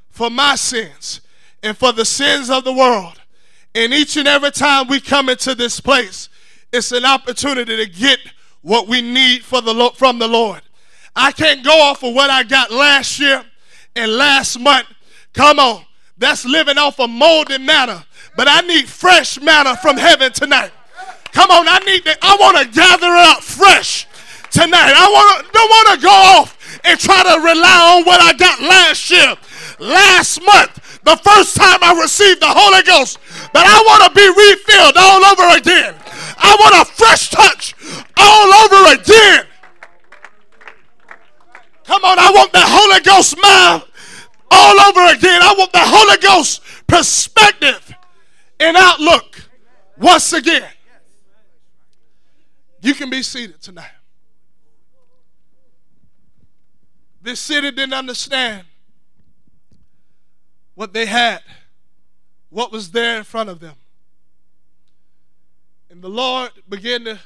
for 0.09 0.29
my 0.29 0.55
sins 0.55 1.21
and 1.61 1.77
for 1.77 1.91
the 1.91 2.05
sins 2.05 2.49
of 2.49 2.63
the 2.63 2.73
world. 2.73 3.19
And 3.73 3.93
each 3.93 4.17
and 4.17 4.27
every 4.27 4.51
time 4.51 4.87
we 4.87 5.01
come 5.01 5.29
into 5.29 5.53
this 5.53 5.79
place, 5.79 6.29
it's 6.71 6.91
an 6.91 7.05
opportunity 7.05 7.75
to 7.75 7.85
get 7.85 8.19
what 8.61 8.87
we 8.87 9.01
need 9.01 9.43
for 9.43 9.61
the, 9.61 9.91
from 9.95 10.19
the 10.19 10.27
Lord. 10.27 10.61
I 11.15 11.31
can't 11.31 11.63
go 11.63 11.81
off 11.81 12.03
of 12.03 12.13
what 12.13 12.29
I 12.29 12.43
got 12.43 12.71
last 12.71 13.19
year 13.19 13.43
and 13.95 14.11
last 14.11 14.59
month. 14.59 14.87
Come 15.33 15.59
on. 15.59 15.85
That's 16.17 16.45
living 16.45 16.77
off 16.77 16.99
of 16.99 17.09
moldy 17.09 17.57
matter. 17.57 18.03
But 18.35 18.47
I 18.49 18.61
need 18.61 18.87
fresh 18.87 19.39
manna 19.39 19.77
from 19.77 19.97
heaven 19.97 20.31
tonight. 20.31 20.71
Come 21.31 21.51
on, 21.51 21.67
I 21.67 21.79
need 21.79 22.05
to, 22.05 22.17
I 22.21 22.37
want 22.39 22.57
to 22.57 22.65
gather 22.67 23.07
it 23.07 23.27
up 23.35 23.43
fresh 23.43 24.07
tonight. 24.51 24.93
I 24.95 25.07
want 25.11 25.51
don't 25.51 25.69
want 25.69 25.87
to 25.95 26.05
go 26.05 26.15
off 26.39 26.79
and 26.83 26.99
try 26.99 27.23
to 27.23 27.39
rely 27.39 27.95
on 27.95 28.05
what 28.05 28.21
I 28.21 28.33
got 28.33 28.59
last 28.61 29.09
year, 29.11 29.35
last 29.79 30.39
month, 30.43 31.01
the 31.03 31.17
first 31.17 31.55
time 31.55 31.79
I 31.81 31.99
received 32.01 32.41
the 32.41 32.47
Holy 32.47 32.83
Ghost. 32.83 33.19
But 33.51 33.67
I 33.67 33.83
want 33.83 34.07
to 34.07 34.11
be 34.15 34.27
refilled 34.27 34.95
all 34.95 35.25
over 35.25 35.57
again. 35.57 35.95
I 36.37 36.55
want 36.59 36.75
a 36.75 36.91
fresh 36.91 37.29
touch 37.29 37.75
all 38.17 38.53
over 38.63 38.95
again. 38.95 39.45
Come 41.85 42.03
on, 42.03 42.17
I 42.17 42.31
want 42.31 42.51
the 42.51 42.63
Holy 42.63 43.01
Ghost 43.01 43.35
mind 43.37 43.83
all 44.51 44.79
over 44.87 45.13
again. 45.13 45.41
I 45.41 45.53
want 45.57 45.71
the 45.71 45.83
Holy 45.83 46.17
Ghost 46.17 46.61
perspective 46.87 47.93
and 48.59 48.77
outlook 48.77 49.49
once 49.97 50.33
again. 50.33 50.69
You 52.81 52.93
can 52.93 53.09
be 53.09 53.23
seated 53.23 53.61
tonight. 53.61 53.89
This 57.21 57.39
city 57.39 57.71
didn't 57.71 57.93
understand 57.93 58.65
what 60.75 60.93
they 60.93 61.07
had, 61.07 61.41
what 62.49 62.71
was 62.71 62.91
there 62.91 63.17
in 63.17 63.23
front 63.23 63.49
of 63.49 63.59
them. 63.59 63.75
And 65.89 66.03
the 66.03 66.09
Lord 66.09 66.51
began 66.69 67.05
to 67.05 67.19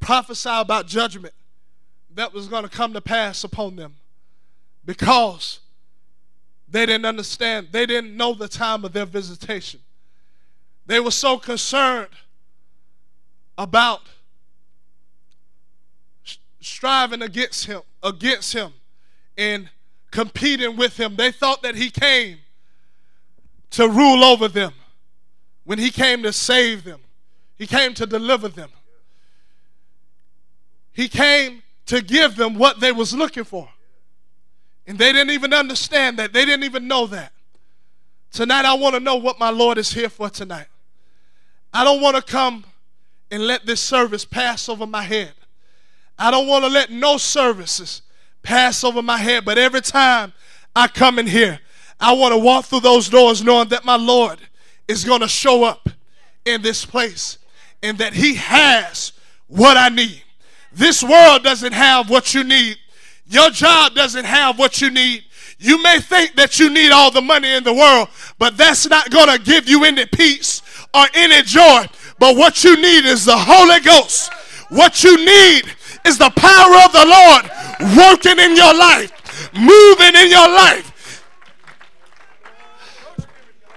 prophesy 0.00 0.50
about 0.52 0.86
judgment 0.86 1.32
that 2.14 2.34
was 2.34 2.46
going 2.48 2.64
to 2.64 2.68
come 2.68 2.92
to 2.92 3.00
pass 3.00 3.44
upon 3.44 3.76
them 3.76 3.94
because 4.84 5.60
they 6.68 6.84
didn't 6.84 7.06
understand, 7.06 7.68
they 7.70 7.86
didn't 7.86 8.16
know 8.16 8.34
the 8.34 8.48
time 8.48 8.84
of 8.84 8.92
their 8.92 9.06
visitation. 9.06 9.80
They 10.86 11.00
were 11.00 11.10
so 11.10 11.38
concerned 11.38 12.10
about 13.56 14.02
striving 16.60 17.22
against 17.22 17.66
him, 17.66 17.82
against 18.02 18.52
him, 18.52 18.72
and 19.36 19.68
competing 20.10 20.76
with 20.76 20.98
him. 20.98 21.16
They 21.16 21.30
thought 21.30 21.62
that 21.62 21.74
he 21.74 21.90
came 21.90 22.38
to 23.70 23.88
rule 23.88 24.24
over 24.24 24.48
them 24.48 24.72
when 25.64 25.78
he 25.78 25.90
came 25.90 26.22
to 26.22 26.32
save 26.32 26.84
them. 26.84 27.00
He 27.56 27.66
came 27.66 27.94
to 27.94 28.06
deliver 28.06 28.48
them. 28.48 28.70
He 30.92 31.08
came 31.08 31.62
to 31.86 32.00
give 32.00 32.36
them 32.36 32.54
what 32.54 32.80
they 32.80 32.92
was 32.92 33.14
looking 33.14 33.44
for. 33.44 33.68
And 34.86 34.98
they 34.98 35.12
didn't 35.12 35.30
even 35.30 35.52
understand 35.52 36.18
that. 36.18 36.32
They 36.32 36.44
didn't 36.44 36.64
even 36.64 36.86
know 36.86 37.06
that. 37.06 37.32
Tonight 38.30 38.64
I 38.64 38.74
want 38.74 38.94
to 38.94 39.00
know 39.00 39.16
what 39.16 39.38
my 39.38 39.50
Lord 39.50 39.78
is 39.78 39.92
here 39.92 40.08
for 40.08 40.28
tonight. 40.28 40.66
I 41.74 41.82
don't 41.82 42.00
want 42.00 42.14
to 42.14 42.22
come 42.22 42.64
and 43.32 43.48
let 43.48 43.66
this 43.66 43.80
service 43.80 44.24
pass 44.24 44.68
over 44.68 44.86
my 44.86 45.02
head. 45.02 45.32
I 46.16 46.30
don't 46.30 46.46
want 46.46 46.64
to 46.64 46.70
let 46.70 46.92
no 46.92 47.16
services 47.16 48.02
pass 48.44 48.84
over 48.84 49.02
my 49.02 49.18
head, 49.18 49.44
but 49.44 49.58
every 49.58 49.80
time 49.80 50.32
I 50.76 50.86
come 50.86 51.18
in 51.18 51.26
here, 51.26 51.58
I 51.98 52.12
want 52.12 52.32
to 52.32 52.38
walk 52.38 52.66
through 52.66 52.80
those 52.80 53.08
doors 53.08 53.42
knowing 53.42 53.68
that 53.70 53.84
my 53.84 53.96
Lord 53.96 54.38
is 54.86 55.04
going 55.04 55.20
to 55.22 55.28
show 55.28 55.64
up 55.64 55.88
in 56.44 56.62
this 56.62 56.84
place 56.84 57.38
and 57.82 57.98
that 57.98 58.12
He 58.12 58.34
has 58.34 59.12
what 59.48 59.76
I 59.76 59.88
need. 59.88 60.22
This 60.72 61.02
world 61.02 61.42
doesn't 61.42 61.72
have 61.72 62.08
what 62.08 62.34
you 62.34 62.44
need. 62.44 62.76
Your 63.26 63.50
job 63.50 63.96
doesn't 63.96 64.26
have 64.26 64.60
what 64.60 64.80
you 64.80 64.90
need. 64.90 65.24
You 65.58 65.82
may 65.82 65.98
think 65.98 66.36
that 66.36 66.60
you 66.60 66.70
need 66.70 66.92
all 66.92 67.10
the 67.10 67.22
money 67.22 67.52
in 67.52 67.64
the 67.64 67.72
world, 67.72 68.08
but 68.38 68.56
that's 68.56 68.88
not 68.88 69.10
going 69.10 69.28
to 69.28 69.42
give 69.42 69.68
you 69.68 69.84
any 69.84 70.06
peace 70.06 70.62
or 70.94 71.06
any 71.14 71.42
joy. 71.42 71.86
But 72.18 72.36
what 72.36 72.62
you 72.64 72.76
need 72.76 73.04
is 73.04 73.24
the 73.24 73.36
Holy 73.36 73.80
Ghost. 73.80 74.32
What 74.70 75.02
you 75.02 75.16
need 75.16 75.64
is 76.06 76.18
the 76.18 76.30
power 76.30 76.76
of 76.84 76.92
the 76.92 77.04
Lord 77.04 77.96
working 77.96 78.38
in 78.38 78.56
your 78.56 78.74
life, 78.74 79.50
moving 79.54 80.14
in 80.14 80.30
your 80.30 80.48
life. 80.48 81.22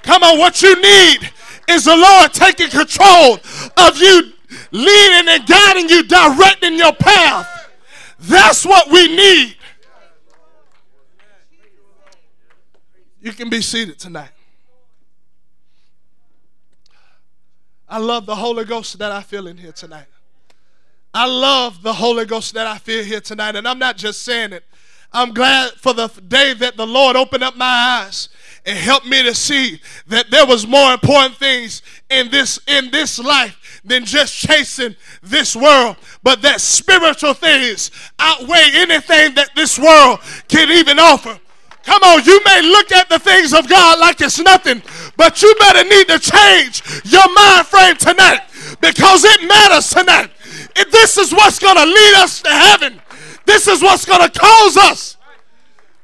Come 0.04 0.24
on, 0.24 0.38
what 0.38 0.62
you 0.62 0.80
need 0.82 1.32
is 1.68 1.86
the 1.86 1.96
Lord 1.96 2.32
taking 2.34 2.70
control 2.70 3.40
of 3.78 3.98
you, 3.98 4.32
leading 4.72 5.28
and 5.28 5.46
guiding 5.46 5.90
you, 5.90 6.04
directing 6.04 6.78
your 6.78 6.94
path. 6.94 7.70
That's 8.20 8.66
what 8.66 8.90
we 8.90 9.16
need. 9.16 9.56
You 13.22 13.34
can 13.34 13.50
be 13.50 13.62
seated 13.62 14.00
tonight. 14.00 14.30
I 17.90 18.00
love 18.00 18.26
the 18.26 18.36
Holy 18.36 18.66
Ghost 18.66 19.00
that 19.00 19.12
I 19.12 19.22
feel 19.22 19.48
in 19.48 19.58
here 19.58 19.72
tonight. 19.72 20.08
I 21.14 21.26
love 21.26 21.82
the 21.82 21.94
Holy 21.94 22.26
Ghost 22.26 22.54
that 22.54 22.68
I 22.68 22.78
feel 22.78 23.04
here 23.04 23.22
tonight. 23.22 23.56
And 23.56 23.68
I'm 23.68 23.80
not 23.80 23.98
just 23.98 24.24
saying 24.24 24.54
it. 24.54 24.64
I'm 25.14 25.34
glad 25.34 25.72
for 25.72 25.94
the 25.94 26.08
day 26.28 26.54
that 26.56 26.76
the 26.76 26.86
Lord 26.86 27.16
opened 27.16 27.44
up 27.44 27.56
my 27.56 27.66
eyes 27.66 28.28
and 28.66 28.78
helped 28.78 29.06
me 29.06 29.24
to 29.24 29.34
see 29.34 29.80
that 30.08 30.30
there 30.30 30.46
was 30.46 30.68
more 30.68 30.92
important 30.92 31.38
things 31.38 31.82
in 32.10 32.30
this 32.30 32.60
in 32.68 32.92
this 32.92 33.18
life 33.18 33.82
than 33.86 34.04
just 34.04 34.36
chasing 34.36 34.96
this 35.24 35.56
world, 35.56 35.96
but 36.24 36.42
that 36.42 36.60
spiritual 36.60 37.34
things 37.34 37.90
outweigh 38.20 38.70
anything 38.74 39.34
that 39.36 39.50
this 39.56 39.80
world 39.80 40.20
can 40.50 40.70
even 40.70 41.00
offer. 41.00 41.40
Come 41.84 42.04
on, 42.04 42.26
you 42.26 42.42
may 42.44 42.62
look 42.64 42.92
at 42.92 43.08
the 43.08 43.17
things 43.48 43.66
of 43.66 43.70
God 43.70 44.00
like 44.00 44.20
it's 44.22 44.40
nothing, 44.40 44.82
but 45.16 45.42
you 45.42 45.54
better 45.60 45.84
need 45.84 46.08
to 46.08 46.20
change 46.20 46.84
your 47.06 47.34
mind 47.34 47.68
frame 47.68 47.96
tonight 47.96 48.42
because 48.82 49.24
it 49.24 49.48
matters 49.48 49.90
tonight. 49.90 50.32
If 50.76 50.92
This 50.92 51.18
is 51.18 51.32
what's 51.32 51.60
going 51.60 51.76
to 51.76 51.86
lead 51.86 52.14
us 52.16 52.42
to 52.42 52.50
heaven. 52.50 53.02
This 53.46 53.68
is 53.68 53.82
what's 53.82 54.06
going 54.06 54.30
to 54.30 54.40
cause 54.40 54.78
us 54.78 55.18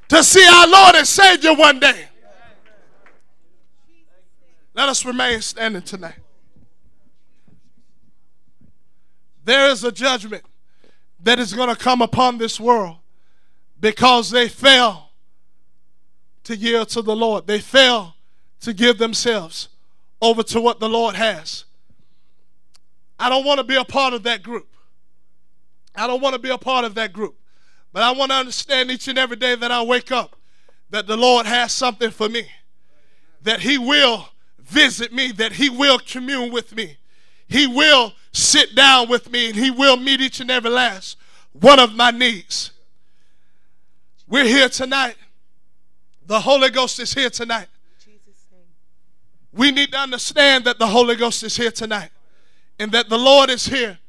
to 0.10 0.23
see 0.23 0.45
our 0.47 0.67
Lord 0.67 0.95
and 0.95 1.06
Savior 1.08 1.53
one 1.53 1.79
day. 1.79 2.06
Let 4.73 4.89
us 4.89 5.06
remain 5.06 5.41
standing 5.41 5.82
tonight. 5.82 6.15
There 9.43 9.69
is 9.69 9.84
a 9.84 9.91
judgment 9.91 10.43
that 11.21 11.38
is 11.38 11.53
going 11.53 11.69
to 11.69 11.75
come 11.75 12.01
upon 12.01 12.38
this 12.38 12.60
world 12.60 12.97
because 13.79 14.32
they 14.32 14.47
fail 14.47 15.02
to 16.43 16.56
yield 16.56 16.89
to 16.89 17.01
the 17.01 17.15
Lord. 17.15 17.47
They 17.47 17.60
fail 17.60 18.15
to 18.62 18.73
give 18.73 18.97
themselves 18.97 19.69
over 20.21 20.43
to 20.43 20.62
what 20.62 20.79
the 20.79 20.89
Lord 20.89 21.15
has. 21.15 21.65
I 23.19 23.29
don't 23.29 23.45
want 23.45 23.60
to 23.60 23.63
be 23.63 23.75
a 23.75 23.86
part 23.86 24.13
of 24.13 24.23
that 24.23 24.43
group. 24.43 24.67
I 25.95 26.08
don't 26.08 26.21
want 26.21 26.34
to 26.34 26.39
be 26.39 26.49
a 26.49 26.58
part 26.58 26.86
of 26.86 26.95
that 26.95 27.13
group. 27.13 27.36
But 27.91 28.03
I 28.03 28.12
want 28.12 28.32
to 28.32 28.38
understand 28.38 28.89
each 28.89 29.08
and 29.08 29.19
every 29.19 29.38
day 29.38 29.56
that 29.56 29.71
I 29.71 29.82
wake 29.84 30.12
up 30.12 30.36
that 30.89 31.08
the 31.08 31.17
Lord 31.17 31.45
has 31.45 31.71
something 31.71 32.12
for 32.12 32.29
me, 32.29 32.47
that 33.41 33.62
He 33.62 33.77
will 33.77 34.29
visit 34.60 35.13
me, 35.13 35.32
that 35.34 35.53
He 35.53 35.69
will 35.69 35.99
commune 35.99 36.51
with 36.51 36.75
me, 36.75 36.97
He 37.47 37.67
will 37.67 38.13
sit 38.32 38.75
down 38.75 39.10
with 39.10 39.32
me, 39.32 39.49
and 39.49 39.56
He 39.56 39.71
will 39.71 39.97
meet 39.97 40.21
each 40.21 40.39
and 40.39 40.49
every 40.49 40.71
last 40.71 41.17
one 41.51 41.79
of 41.79 41.95
my 41.95 42.12
needs. 42.12 42.71
We're 44.27 44.45
here 44.45 44.69
tonight. 44.69 45.15
The 46.25 46.39
Holy 46.39 46.69
Ghost 46.69 46.99
is 46.99 47.13
here 47.13 47.29
tonight. 47.29 47.67
We 49.51 49.71
need 49.71 49.91
to 49.91 49.97
understand 49.97 50.65
that 50.65 50.79
the 50.79 50.88
Holy 50.88 51.15
Ghost 51.15 51.43
is 51.43 51.55
here 51.55 51.71
tonight 51.71 52.09
and 52.79 52.91
that 52.91 53.09
the 53.09 53.17
Lord 53.17 53.49
is 53.49 53.65
here. 53.65 53.99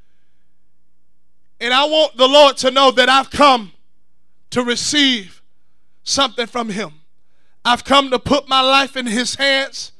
And 1.61 1.73
I 1.73 1.85
want 1.85 2.17
the 2.17 2.27
Lord 2.27 2.57
to 2.59 2.71
know 2.71 2.91
that 2.93 3.09
I've 3.09 3.31
come 3.31 3.73
to 4.51 4.63
receive 4.63 5.43
something 6.03 6.47
from 6.47 6.71
Him. 6.71 6.93
I've 7.65 7.85
come 7.85 8.11
to 8.11 8.19
put 8.19 8.49
my 8.49 8.61
life 8.61 8.97
in 8.97 9.07
His 9.07 9.35
hands 9.35 9.93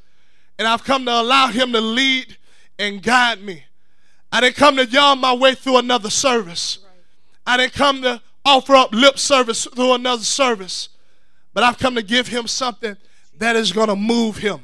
and 0.57 0.67
I've 0.67 0.83
come 0.83 1.05
to 1.05 1.11
allow 1.11 1.47
Him 1.47 1.73
to 1.73 1.81
lead 1.81 2.37
and 2.79 3.01
guide 3.01 3.41
me. 3.41 3.65
I 4.31 4.41
didn't 4.41 4.55
come 4.55 4.77
to 4.77 4.85
yawn 4.85 5.19
my 5.19 5.33
way 5.33 5.55
through 5.55 5.77
another 5.77 6.09
service. 6.09 6.79
I 7.45 7.57
didn't 7.57 7.73
come 7.73 8.01
to 8.01 8.21
offer 8.43 8.75
up 8.75 8.93
lip 8.93 9.19
service 9.19 9.65
through 9.65 9.93
another 9.93 10.23
service. 10.23 10.89
But 11.55 11.63
I've 11.63 11.77
come 11.77 11.95
to 11.95 12.03
give 12.03 12.27
him 12.27 12.47
something 12.47 12.97
that 13.37 13.55
is 13.55 13.71
going 13.71 13.87
to 13.87 13.95
move 13.95 14.37
him, 14.37 14.59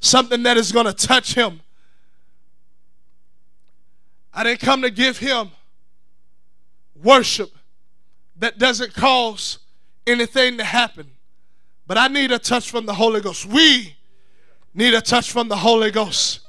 something 0.00 0.42
that 0.44 0.56
is 0.56 0.72
going 0.72 0.86
to 0.86 0.94
touch 0.94 1.34
him. 1.34 1.60
I 4.32 4.42
didn't 4.42 4.60
come 4.60 4.80
to 4.80 4.90
give 4.90 5.18
him 5.18 5.50
worship 7.02 7.52
that 8.38 8.58
doesn't 8.58 8.94
cause 8.94 9.58
anything 10.06 10.56
to 10.56 10.64
happen. 10.64 11.10
But 11.86 11.98
I 11.98 12.08
need 12.08 12.32
a 12.32 12.38
touch 12.38 12.70
from 12.70 12.86
the 12.86 12.94
Holy 12.94 13.20
Ghost. 13.20 13.44
We 13.44 13.94
need 14.72 14.94
a 14.94 15.02
touch 15.02 15.30
from 15.30 15.48
the 15.48 15.56
Holy 15.56 15.90
Ghost. 15.90 16.40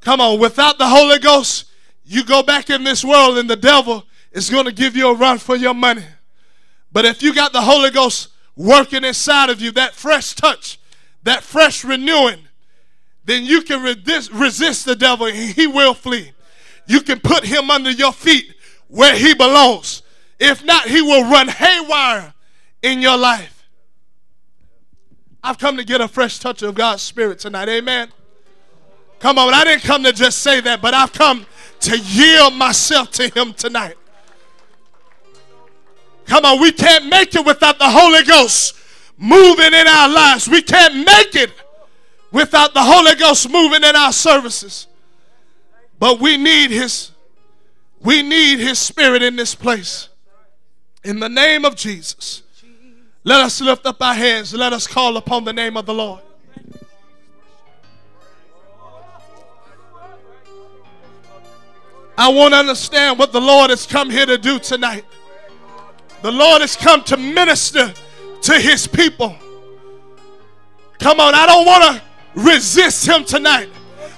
Come 0.00 0.18
on, 0.22 0.40
without 0.40 0.78
the 0.78 0.88
Holy 0.88 1.18
Ghost, 1.18 1.66
you 2.06 2.24
go 2.24 2.42
back 2.42 2.70
in 2.70 2.84
this 2.84 3.04
world 3.04 3.36
and 3.36 3.50
the 3.50 3.56
devil 3.56 4.04
is 4.32 4.48
going 4.48 4.64
to 4.64 4.72
give 4.72 4.96
you 4.96 5.10
a 5.10 5.14
run 5.14 5.36
for 5.36 5.56
your 5.56 5.74
money. 5.74 6.04
But 6.90 7.04
if 7.04 7.22
you 7.22 7.34
got 7.34 7.52
the 7.52 7.60
Holy 7.60 7.90
Ghost 7.90 8.30
working 8.56 9.04
inside 9.04 9.50
of 9.50 9.60
you, 9.60 9.70
that 9.72 9.94
fresh 9.94 10.34
touch, 10.34 10.78
that 11.22 11.42
fresh 11.42 11.84
renewing, 11.84 12.40
then 13.24 13.44
you 13.44 13.62
can 13.62 13.82
resist, 13.82 14.84
the 14.84 14.96
devil 14.96 15.26
and 15.26 15.36
he 15.36 15.66
will 15.66 15.94
flee. 15.94 16.32
You 16.86 17.00
can 17.00 17.20
put 17.20 17.44
him 17.44 17.70
under 17.70 17.90
your 17.90 18.12
feet 18.12 18.54
where 18.88 19.16
he 19.16 19.34
belongs. 19.34 20.02
If 20.40 20.64
not, 20.64 20.88
he 20.88 21.00
will 21.00 21.30
run 21.30 21.48
haywire 21.48 22.34
in 22.82 23.00
your 23.00 23.16
life. 23.16 23.68
I've 25.44 25.58
come 25.58 25.76
to 25.76 25.84
get 25.84 26.00
a 26.00 26.08
fresh 26.08 26.38
touch 26.38 26.62
of 26.62 26.74
God's 26.74 27.02
Spirit 27.02 27.38
tonight. 27.38 27.68
Amen. 27.68 28.08
Come 29.18 29.38
on, 29.38 29.54
I 29.54 29.64
didn't 29.64 29.82
come 29.82 30.02
to 30.02 30.12
just 30.12 30.40
say 30.40 30.60
that, 30.60 30.82
but 30.82 30.94
I've 30.94 31.12
come 31.12 31.46
to 31.80 31.96
yield 31.96 32.54
myself 32.54 33.10
to 33.12 33.28
Him 33.28 33.54
tonight. 33.54 33.94
Come 36.32 36.46
on, 36.46 36.62
we 36.62 36.72
can't 36.72 37.08
make 37.08 37.34
it 37.34 37.44
without 37.44 37.78
the 37.78 37.90
Holy 37.90 38.24
Ghost 38.24 38.74
moving 39.18 39.74
in 39.74 39.86
our 39.86 40.08
lives. 40.08 40.48
We 40.48 40.62
can't 40.62 41.04
make 41.04 41.34
it 41.34 41.52
without 42.30 42.72
the 42.72 42.82
Holy 42.82 43.14
Ghost 43.16 43.50
moving 43.50 43.84
in 43.84 43.94
our 43.94 44.14
services. 44.14 44.86
But 45.98 46.20
we 46.20 46.38
need 46.38 46.70
his 46.70 47.10
we 48.00 48.22
need 48.22 48.60
his 48.60 48.78
spirit 48.78 49.22
in 49.22 49.36
this 49.36 49.54
place. 49.54 50.08
In 51.04 51.20
the 51.20 51.28
name 51.28 51.66
of 51.66 51.76
Jesus. 51.76 52.42
Let 53.24 53.40
us 53.40 53.60
lift 53.60 53.84
up 53.84 54.00
our 54.00 54.14
hands. 54.14 54.54
Let 54.54 54.72
us 54.72 54.86
call 54.86 55.18
upon 55.18 55.44
the 55.44 55.52
name 55.52 55.76
of 55.76 55.84
the 55.84 55.92
Lord. 55.92 56.22
I 62.16 62.28
want 62.32 62.54
to 62.54 62.58
understand 62.58 63.18
what 63.18 63.32
the 63.32 63.40
Lord 63.40 63.68
has 63.68 63.84
come 63.84 64.08
here 64.08 64.24
to 64.24 64.38
do 64.38 64.58
tonight. 64.58 65.04
The 66.22 66.30
Lord 66.30 66.60
has 66.60 66.76
come 66.76 67.02
to 67.04 67.16
minister 67.16 67.92
to 68.42 68.58
his 68.58 68.86
people. 68.86 69.36
Come 71.00 71.18
on, 71.18 71.34
I 71.34 71.46
don't 71.46 71.66
want 71.66 71.82
to 71.82 72.02
resist 72.40 73.06
him 73.06 73.24
tonight. 73.24 73.68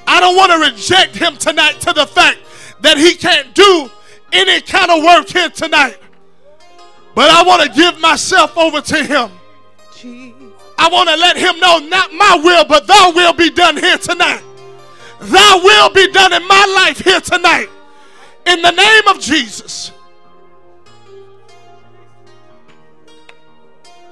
I 0.07 0.21
don't 0.21 0.37
want 0.37 0.53
to 0.53 0.71
reject 0.71 1.17
him 1.17 1.37
tonight 1.39 1.81
to 1.81 1.95
the 1.95 2.07
fact 2.07 2.39
that 2.81 2.99
he 2.99 3.15
can't 3.15 3.55
do 3.55 3.91
any 4.33 4.61
kind 4.61 4.91
of 4.91 5.03
work 5.03 5.29
here 5.29 5.49
tonight. 5.49 5.99
But 7.15 7.31
I 7.31 7.43
want 7.43 7.63
to 7.63 7.69
give 7.71 7.99
myself 8.01 8.57
over 8.59 8.83
to 8.83 9.05
him. 9.05 9.31
I 10.77 10.89
want 10.91 11.09
to 11.09 11.17
let 11.17 11.37
him 11.39 11.59
know 11.59 11.79
not 11.79 12.13
my 12.13 12.39
will, 12.43 12.67
but 12.67 12.87
thy 12.87 13.11
will 13.13 13.33
be 13.33 13.49
done 13.49 13.79
here 13.79 13.97
tonight. 13.97 14.43
Thy 15.21 15.55
will 15.57 15.91
be 15.95 16.11
done 16.13 16.35
in 16.35 16.47
my 16.47 16.85
life 16.85 16.99
here 16.99 17.21
tonight. 17.21 17.69
In 18.45 18.61
the 18.61 18.73
name 18.73 19.09
of 19.09 19.21
Jesus. 19.21 19.93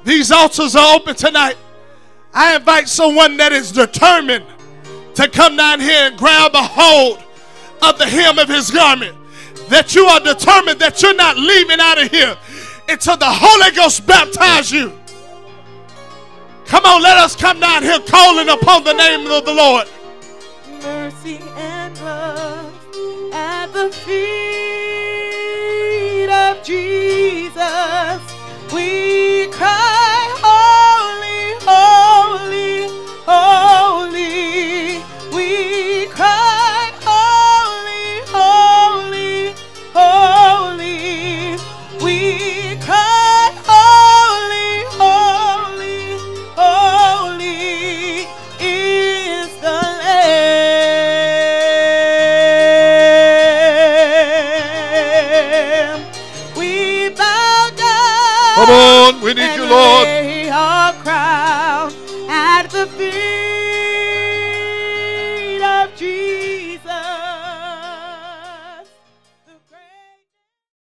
These 0.04 0.32
altars 0.32 0.74
are 0.74 0.94
open 0.96 1.14
tonight. 1.14 1.56
I 2.34 2.56
invite 2.56 2.88
someone 2.88 3.36
that 3.36 3.52
is 3.52 3.70
determined 3.72 4.46
to 5.14 5.28
come 5.28 5.56
down 5.56 5.80
here 5.80 6.08
and 6.08 6.16
grab 6.16 6.54
a 6.54 6.62
hold 6.62 7.22
of 7.82 7.98
the 7.98 8.06
hem 8.06 8.38
of 8.38 8.48
his 8.48 8.70
garment. 8.70 9.16
That 9.68 9.94
you 9.94 10.04
are 10.06 10.20
determined 10.20 10.80
that 10.80 11.02
you're 11.02 11.14
not 11.14 11.36
leaving 11.36 11.78
out 11.80 12.02
of 12.02 12.10
here 12.10 12.36
until 12.88 13.16
the 13.16 13.28
Holy 13.28 13.70
Ghost 13.76 14.06
baptize 14.06 14.72
you. 14.72 14.92
Come 16.66 16.84
on, 16.86 17.02
let 17.02 17.18
us 17.18 17.36
come 17.36 17.60
down 17.60 17.82
here 17.82 18.00
calling 18.00 18.48
upon 18.48 18.84
the 18.84 18.94
name 18.94 19.26
of 19.30 19.44
the 19.44 19.52
Lord. 19.52 19.86
Mercy 20.82 21.38
and 21.56 22.00
love 22.00 22.72
at 23.32 23.66
the 23.72 23.90
feet 23.90 24.22
of 26.30 26.62
Jesus. 26.64 28.21